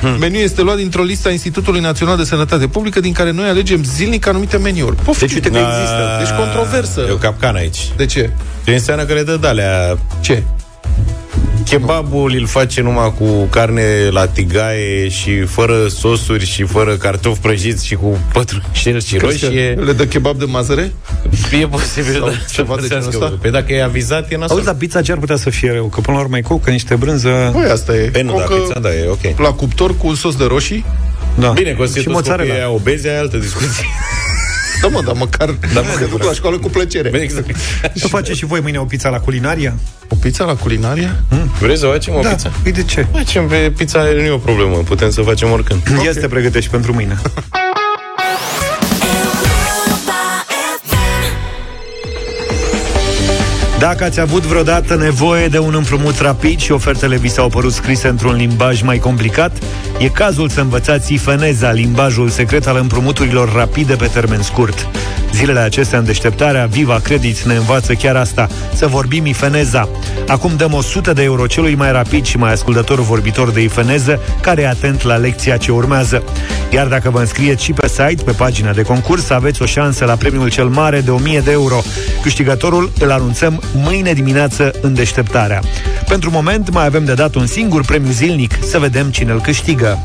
[0.00, 0.16] Hmm.
[0.18, 3.84] Meniul este luat dintr-o listă a Institutului Național de Sănătate Publică, din care noi alegem
[3.84, 4.96] zilnic anumite meniuri.
[4.96, 5.26] Poftim.
[5.26, 6.16] Deci uite că există.
[6.18, 7.04] Deci controversă.
[7.08, 7.78] E o capcană aici.
[7.96, 8.30] De ce?
[8.64, 9.98] Ce înseamnă că le dă de-alea...
[10.20, 10.42] Ce?
[11.68, 17.86] Kebabul îl face numai cu carne la tigaie și fără sosuri și fără cartofi prăjiți
[17.86, 19.70] și cu pătrunjel și Crezi că roșie.
[19.84, 20.92] Le dă kebab de mazăre?
[21.60, 23.38] E posibil Sau da, ceva de genul ăsta?
[23.40, 24.50] Pe dacă e avizat, e nasol.
[24.56, 25.86] Auzi, dar pizza ce ar putea să fie rău?
[25.86, 27.50] Că până la urmă e cocă, niște brânză...
[27.52, 28.08] Păi asta e.
[28.12, 29.38] Pe nu, da, Cocă pizza, da, e ok.
[29.38, 30.84] La cuptor cu un sos de roșii,
[31.38, 31.48] Da.
[31.48, 32.54] Bine, că o să Și mozzarella.
[32.54, 33.84] e obezi, e altă discuție.
[34.84, 36.24] Da, mă, dar măcar Da, da, mă, se duc da.
[36.24, 37.20] la școală cu plăcere.
[37.22, 37.50] Exact.
[37.94, 39.74] Să faceți și voi mâine o pizza la culinaria?
[40.08, 41.22] O pizza la culinaria?
[41.60, 42.28] Vrei să facem o da.
[42.28, 42.50] pizza?
[42.62, 43.06] Păi de ce?
[43.12, 44.76] Facem pe pizza, nu e o problemă.
[44.76, 45.80] Putem să facem oricând.
[45.92, 46.06] Okay.
[46.08, 47.18] Este pregătești pentru mâine.
[53.84, 58.08] Dacă ați avut vreodată nevoie de un împrumut rapid și ofertele vi s-au părut scrise
[58.08, 59.58] într-un limbaj mai complicat,
[59.98, 64.88] e cazul să învățați ifeneza, limbajul secret al împrumuturilor rapide pe termen scurt.
[65.34, 69.88] Zilele acestea în deșteptarea, Viva Credit ne învață chiar asta, să vorbim ifeneza.
[70.28, 74.62] Acum dăm 100 de euro celui mai rapid și mai ascultător vorbitor de ifeneză, care
[74.62, 76.22] e atent la lecția ce urmează.
[76.70, 80.14] Iar dacă vă înscrieți și pe site, pe pagina de concurs, aveți o șansă la
[80.14, 81.82] premiul cel mare de 1000 de euro.
[82.22, 85.60] Câștigătorul îl anunțăm mâine dimineață în deșteptarea.
[86.08, 89.98] Pentru moment mai avem de dat un singur premiu zilnic, să vedem cine îl câștigă.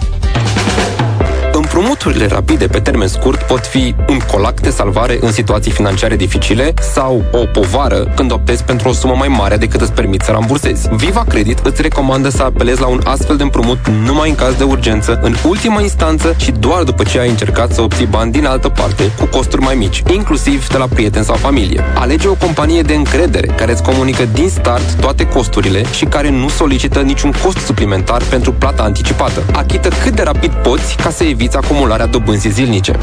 [1.79, 6.73] Împrumuturile rapide pe termen scurt pot fi un colac de salvare în situații financiare dificile
[6.93, 10.87] sau o povară când optezi pentru o sumă mai mare decât îți permiți să rambursezi.
[10.91, 14.63] Viva Credit îți recomandă să apelezi la un astfel de împrumut numai în caz de
[14.63, 18.69] urgență, în ultima instanță și doar după ce ai încercat să obții bani din altă
[18.69, 21.83] parte, cu costuri mai mici, inclusiv de la prieteni sau familie.
[21.95, 26.49] Alege o companie de încredere care îți comunică din start toate costurile și care nu
[26.49, 29.43] solicită niciun cost suplimentar pentru plata anticipată.
[29.51, 32.93] Achită cât de rapid poți ca să eviți acumularea dobânzii zilnice.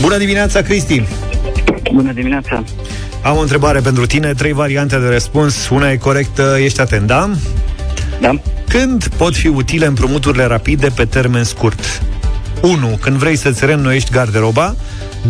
[0.00, 1.02] Bună dimineața, Cristi!
[1.92, 2.64] Bună dimineața!
[3.22, 5.68] Am o întrebare pentru tine, trei variante de răspuns.
[5.68, 7.30] Una e corectă, ești atent, da?
[8.20, 8.40] Da.
[8.68, 12.02] Când pot fi utile împrumuturile rapide pe termen scurt?
[12.62, 12.98] 1.
[13.00, 14.74] Când vrei să-ți reînnoiești garderoba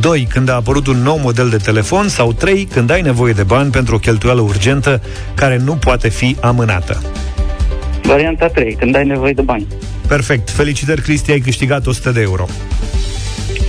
[0.01, 0.27] 2.
[0.31, 2.69] Când a apărut un nou model de telefon sau 3.
[2.73, 5.01] Când ai nevoie de bani pentru o cheltuială urgentă
[5.35, 7.03] care nu poate fi amânată.
[8.03, 9.66] Varianta 3, când ai nevoie de bani.
[10.09, 10.50] Perfect.
[10.50, 12.46] Felicitări, Cristi, ai câștigat 100 de euro.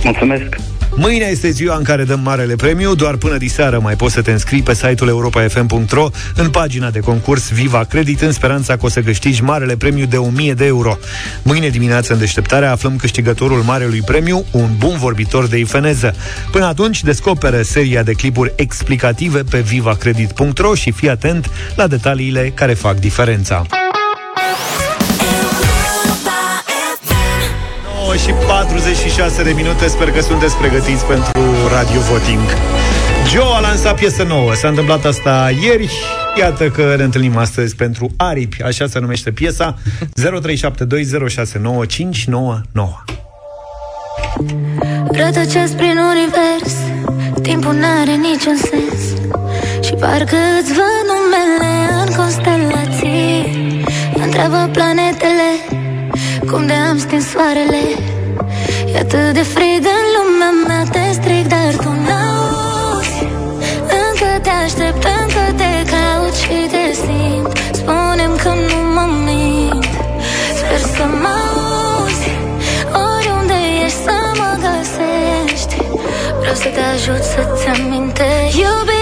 [0.04, 0.56] Mulțumesc.
[0.94, 4.30] Mâine este ziua în care dăm marele premiu, doar până diseară mai poți să te
[4.30, 9.00] înscrii pe site-ul europa.fm.ro în pagina de concurs Viva Credit în speranța că o să
[9.00, 10.98] câștigi marele premiu de 1000 de euro.
[11.42, 16.14] Mâine dimineață în deșteptare aflăm câștigătorul marelui premiu, un bun vorbitor de ifeneză.
[16.50, 22.74] Până atunci descoperă seria de clipuri explicative pe vivacredit.ro și fii atent la detaliile care
[22.74, 23.66] fac diferența.
[28.10, 29.86] 9 și 46 de minute.
[29.86, 31.40] Sper că sunteți pregătiți pentru
[31.72, 32.40] Radio Voting.
[33.28, 34.54] Joe a lansat piesă nouă.
[34.54, 35.90] S-a întâmplat asta ieri
[36.38, 38.62] Iată că ne întâlnim astăzi pentru Aripi.
[38.62, 39.78] Așa se numește piesa.
[39.78, 39.82] 0372069599
[45.10, 46.74] Rătăcesc prin univers.
[47.42, 49.00] Timpul n-are niciun sens.
[49.84, 51.72] Și parcă îți văd numele
[52.04, 53.84] în constelații.
[54.14, 55.79] Întreabă planetele
[56.50, 57.82] Cum de am stins soarele.
[58.94, 63.22] E atât de frig în lumea mea Te strig, dar tu n-auzi.
[64.04, 67.52] Încă te aștept, încă te caut și te simt.
[67.72, 69.84] Spune-mi că nu mă mint.
[70.58, 72.30] Sper să mă auzi.
[73.12, 75.76] Oriunde ești să mă găsești.
[76.40, 78.99] Vreau să te ajut să-ți amintești Iubirea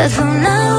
[0.00, 0.69] Dar tu n-auzi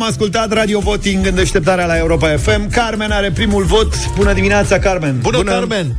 [0.00, 2.70] am ascultat Radio Voting în deșteptarea la Europa FM.
[2.70, 4.14] Carmen are primul vot.
[4.14, 5.18] Bună dimineața, Carmen!
[5.22, 5.50] Bună, Bună.
[5.50, 5.96] Carmen!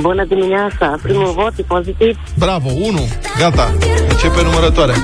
[0.00, 0.98] Bună dimineața!
[1.02, 2.18] Primul vot e pozitiv.
[2.38, 3.08] Bravo, 1.
[3.38, 3.74] Gata.
[4.08, 4.94] Începe numărătoarea.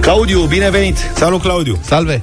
[0.00, 0.96] Claudiu, binevenit!
[1.14, 1.78] Salut, Claudiu!
[1.82, 2.22] Salve!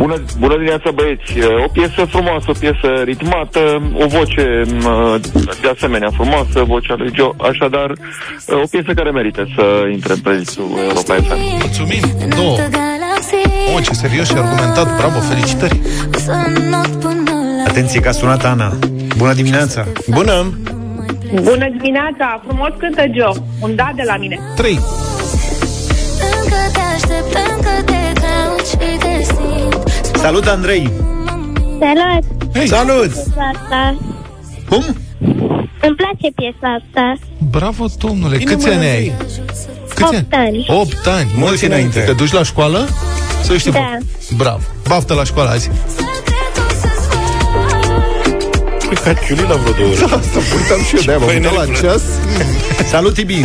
[0.00, 1.32] Bună, bună dimineața, băieți!
[1.66, 3.62] O piesă frumoasă, o piesă ritmată,
[4.02, 4.46] o voce
[4.84, 4.84] m,
[5.62, 7.88] de asemenea frumoasă, vocea lui Joe, așadar
[8.64, 11.40] o piesă care merită să intre în playlistul Europa FM.
[11.64, 12.02] Mulțumim!
[12.36, 12.56] Două!
[13.76, 15.80] O, ce serios și argumentat, bravo, felicitări!
[17.68, 18.72] Atenție că a sunat Ana.
[19.16, 19.86] Bună dimineața!
[20.08, 20.34] Bună!
[21.42, 22.42] Bună dimineața!
[22.46, 23.42] Frumos cântă Joe.
[23.60, 24.38] Un da de la mine.
[24.56, 24.72] 3.
[26.42, 29.79] Încă te aștept, încă te caut și te simt
[30.20, 30.90] Salut, Andrei!
[31.78, 32.24] Salut!
[32.54, 32.66] Hey.
[32.66, 33.10] Salut!
[33.12, 33.96] Piesa asta.
[34.68, 34.84] Cum?
[35.82, 37.14] Îmi place piesa asta.
[37.50, 38.36] Bravo, domnule!
[38.36, 39.12] Bine, Câți mă, ani Andrei.
[39.18, 39.26] ai?
[39.94, 40.66] Câți Opt ani.
[40.68, 41.30] 8 ani.
[41.36, 42.00] Mulți înainte.
[42.00, 42.88] Te duci la școală?
[43.42, 43.96] Să știi, Da.
[44.36, 44.60] Bravo.
[44.88, 45.70] Baftă la școală azi.
[48.86, 49.98] Păi ca ciuli la vreo două ori.
[49.98, 51.88] Da, asta uitam și eu de-aia, m-am Păi, uitat la neregulă.
[51.88, 52.02] ceas.
[52.90, 53.42] Salut, Tibi!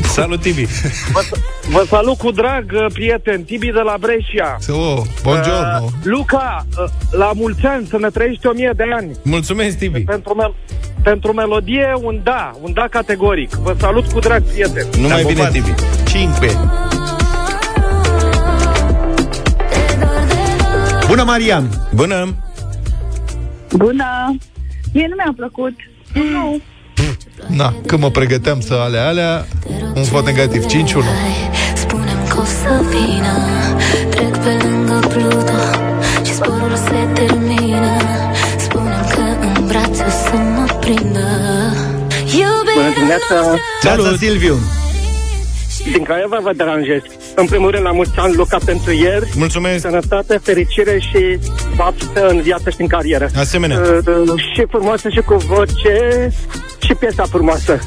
[0.00, 0.66] Salut, Tibi!
[1.70, 4.56] Vă salut cu drag, uh, prieten, Tibi de la Brescia.
[4.68, 5.82] Oh, buongiorno.
[5.84, 9.10] Uh, Luca, uh, la mulți ani, să ne trăiești o mie de ani.
[9.22, 10.00] Mulțumesc, Tibi!
[10.00, 10.54] Pentru, mel-
[11.02, 13.50] pentru melodie, un da, un da categoric.
[13.54, 14.86] Vă salut cu drag, prieten.
[15.00, 15.74] Numai bine, Tibi!
[16.06, 16.28] 5.
[21.06, 21.68] Bună, Marian!
[21.94, 22.34] Bună!
[23.76, 24.36] Bună!
[24.92, 25.72] Mie nu mi-a plăcut.
[26.12, 26.60] Nu.
[27.46, 29.46] Na, când mă pregăteam să ale alea,
[29.94, 30.66] un vot negativ, 5-1.
[31.74, 33.36] Spunem că o să vină
[34.10, 35.62] Trec pe lângă Pluto
[36.24, 37.96] Și sporul se termină
[38.58, 41.26] Spunem că în brațe o să mă prindă
[42.20, 43.58] Iubirea dimineața!
[43.80, 44.58] Salut, Silviu!
[45.92, 47.00] Din Craiova vă deranjez.
[47.34, 49.30] În primul rând, la mulți ani, Luca, pentru ieri.
[49.34, 49.80] Mulțumesc!
[49.80, 51.38] Sănătate, fericire și
[51.76, 53.28] baftă în viață și în carieră.
[53.36, 53.78] Asemenea.
[53.78, 56.28] Uh, și frumoasă și cu voce
[56.84, 57.78] și piesa frumoasă.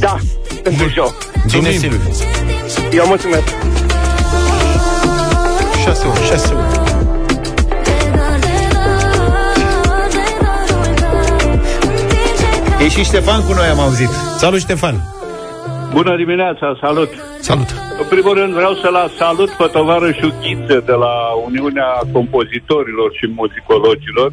[0.00, 0.16] Da,
[0.62, 1.10] pentru Joe.
[1.50, 1.98] Bine, Silviu!
[2.92, 3.48] Eu mulțumesc.
[3.48, 3.54] 6-1.
[6.28, 6.54] 6
[12.80, 14.08] E și Ștefan cu noi, am auzit.
[14.36, 14.94] Salut, Ștefan!
[15.92, 17.10] Bună dimineața, salut!
[17.40, 17.70] Salut!
[18.02, 21.14] În primul rând vreau să la salut pe tovarășul Ghiță de la
[21.46, 24.32] Uniunea Compozitorilor și Muzicologilor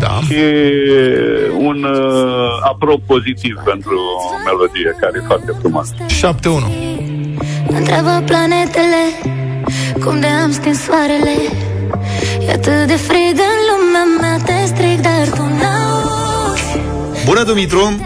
[0.00, 0.20] Da.
[0.26, 0.40] și
[1.58, 3.98] un uh, aprop pozitiv pentru
[4.44, 5.94] melodie, care e foarte frumoasă.
[5.94, 6.90] 7-1.
[7.66, 9.02] Întreabă planetele
[10.04, 11.34] Cum de am stins soarele
[12.46, 16.78] E atât de frig în lumea mea Te strig, dar tu n-auzi
[17.24, 18.00] Bună, Dumitru!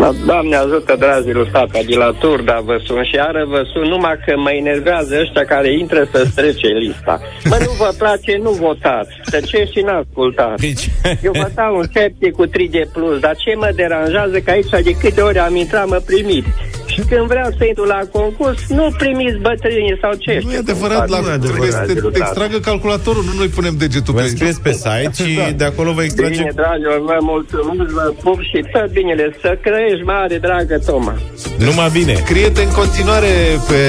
[0.00, 4.18] Da, Doamne ajută, dragilor tata de la Turda, vă sun și iară vă sun numai
[4.26, 7.20] că mă enervează ăștia care intră să strece lista.
[7.44, 9.10] Mă, nu vă place, nu votați.
[9.30, 10.60] De ce și n-ascultați?
[10.66, 10.90] Deci-
[11.22, 14.96] Eu vă dau un septie cu 3D+, plus, dar ce mă deranjează că aici de
[15.00, 16.48] câte ori am intrat mă primiți.
[16.94, 21.08] Și când vreau să intru la concurs, nu primiți bătrânii sau ce Nu e adevărat,
[21.08, 24.72] la, trebuie să te, te extragă calculatorul, nu noi punem degetul Vă pe scrieți pe
[24.72, 25.50] site și Da.
[25.56, 26.38] de acolo vă extrage...
[26.38, 29.36] Bine, dragilor, vă mulțumesc, vă pup și tot binele.
[29.40, 31.14] Să crești mare, dragă Toma.
[31.58, 32.14] Numai bine.
[32.14, 33.32] Scrie-te în continuare
[33.68, 33.80] pe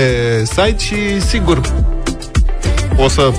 [0.44, 1.62] site și sigur
[2.98, 3.32] o să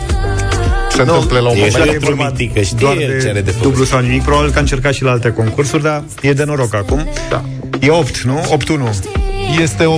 [0.90, 1.86] se întâmple la un E moment dat.
[1.86, 3.66] electromatică, știe doar el de ce are de făcut.
[3.68, 4.22] dublu sau nimic.
[4.22, 7.08] Probabil că a încercat și la alte concursuri, dar e de noroc acum.
[7.30, 7.42] Da.
[7.80, 8.40] E 8, nu?
[8.56, 9.25] 8-1.
[9.60, 9.88] Este 8-1.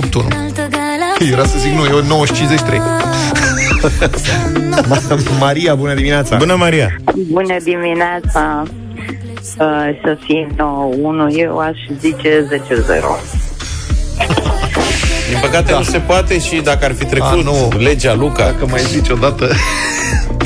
[1.31, 2.81] Era să zic nu, e 9-53.
[5.39, 6.37] Maria, bună dimineața!
[6.37, 6.95] Bună, Maria!
[7.31, 8.63] Bună dimineața!
[9.59, 10.57] Uh, să fie 9-1,
[11.37, 12.57] eu aș zice 10-0.
[15.29, 15.77] Din păcate da.
[15.77, 17.71] nu se poate și dacă ar fi trecut A, nu.
[17.77, 18.43] legea Luca...
[18.43, 19.49] Dacă mai zici odată...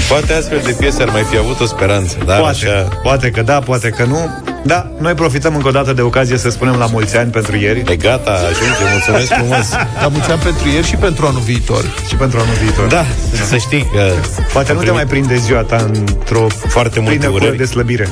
[0.09, 2.87] Poate astfel de piese ar mai fi avut o speranță, dar Poate, așa...
[3.03, 4.29] poate că da, poate că nu.
[4.63, 7.83] Da, noi profităm încă o dată de ocazie să spunem la mulți ani pentru ieri.
[7.91, 9.69] E gata, ajunge, mulțumesc frumos.
[10.01, 11.83] La mulți ani pentru ieri și pentru anul viitor.
[12.07, 12.87] Și pentru anul viitor.
[12.87, 13.05] Da,
[13.49, 14.11] să știi că...
[14.53, 17.57] Poate am nu te primit mai prinde ziua ta într-o foarte multe plină cură urări.
[17.57, 18.09] de slăbire.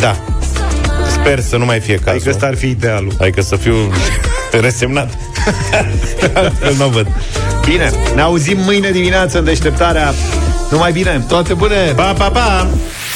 [0.00, 0.16] Da.
[1.10, 2.10] Sper să nu mai fie cazul.
[2.10, 3.12] Adică ăsta ar fi idealul.
[3.20, 3.74] Adică să fiu
[4.66, 5.10] resemnat.
[6.34, 7.06] Altfel nu o văd.
[7.64, 10.14] Bine, ne auzim mâine dimineață în deșteptarea.
[10.70, 11.24] Numai bine!
[11.28, 11.92] Toate bune!
[11.96, 12.68] Pa, pa, pa!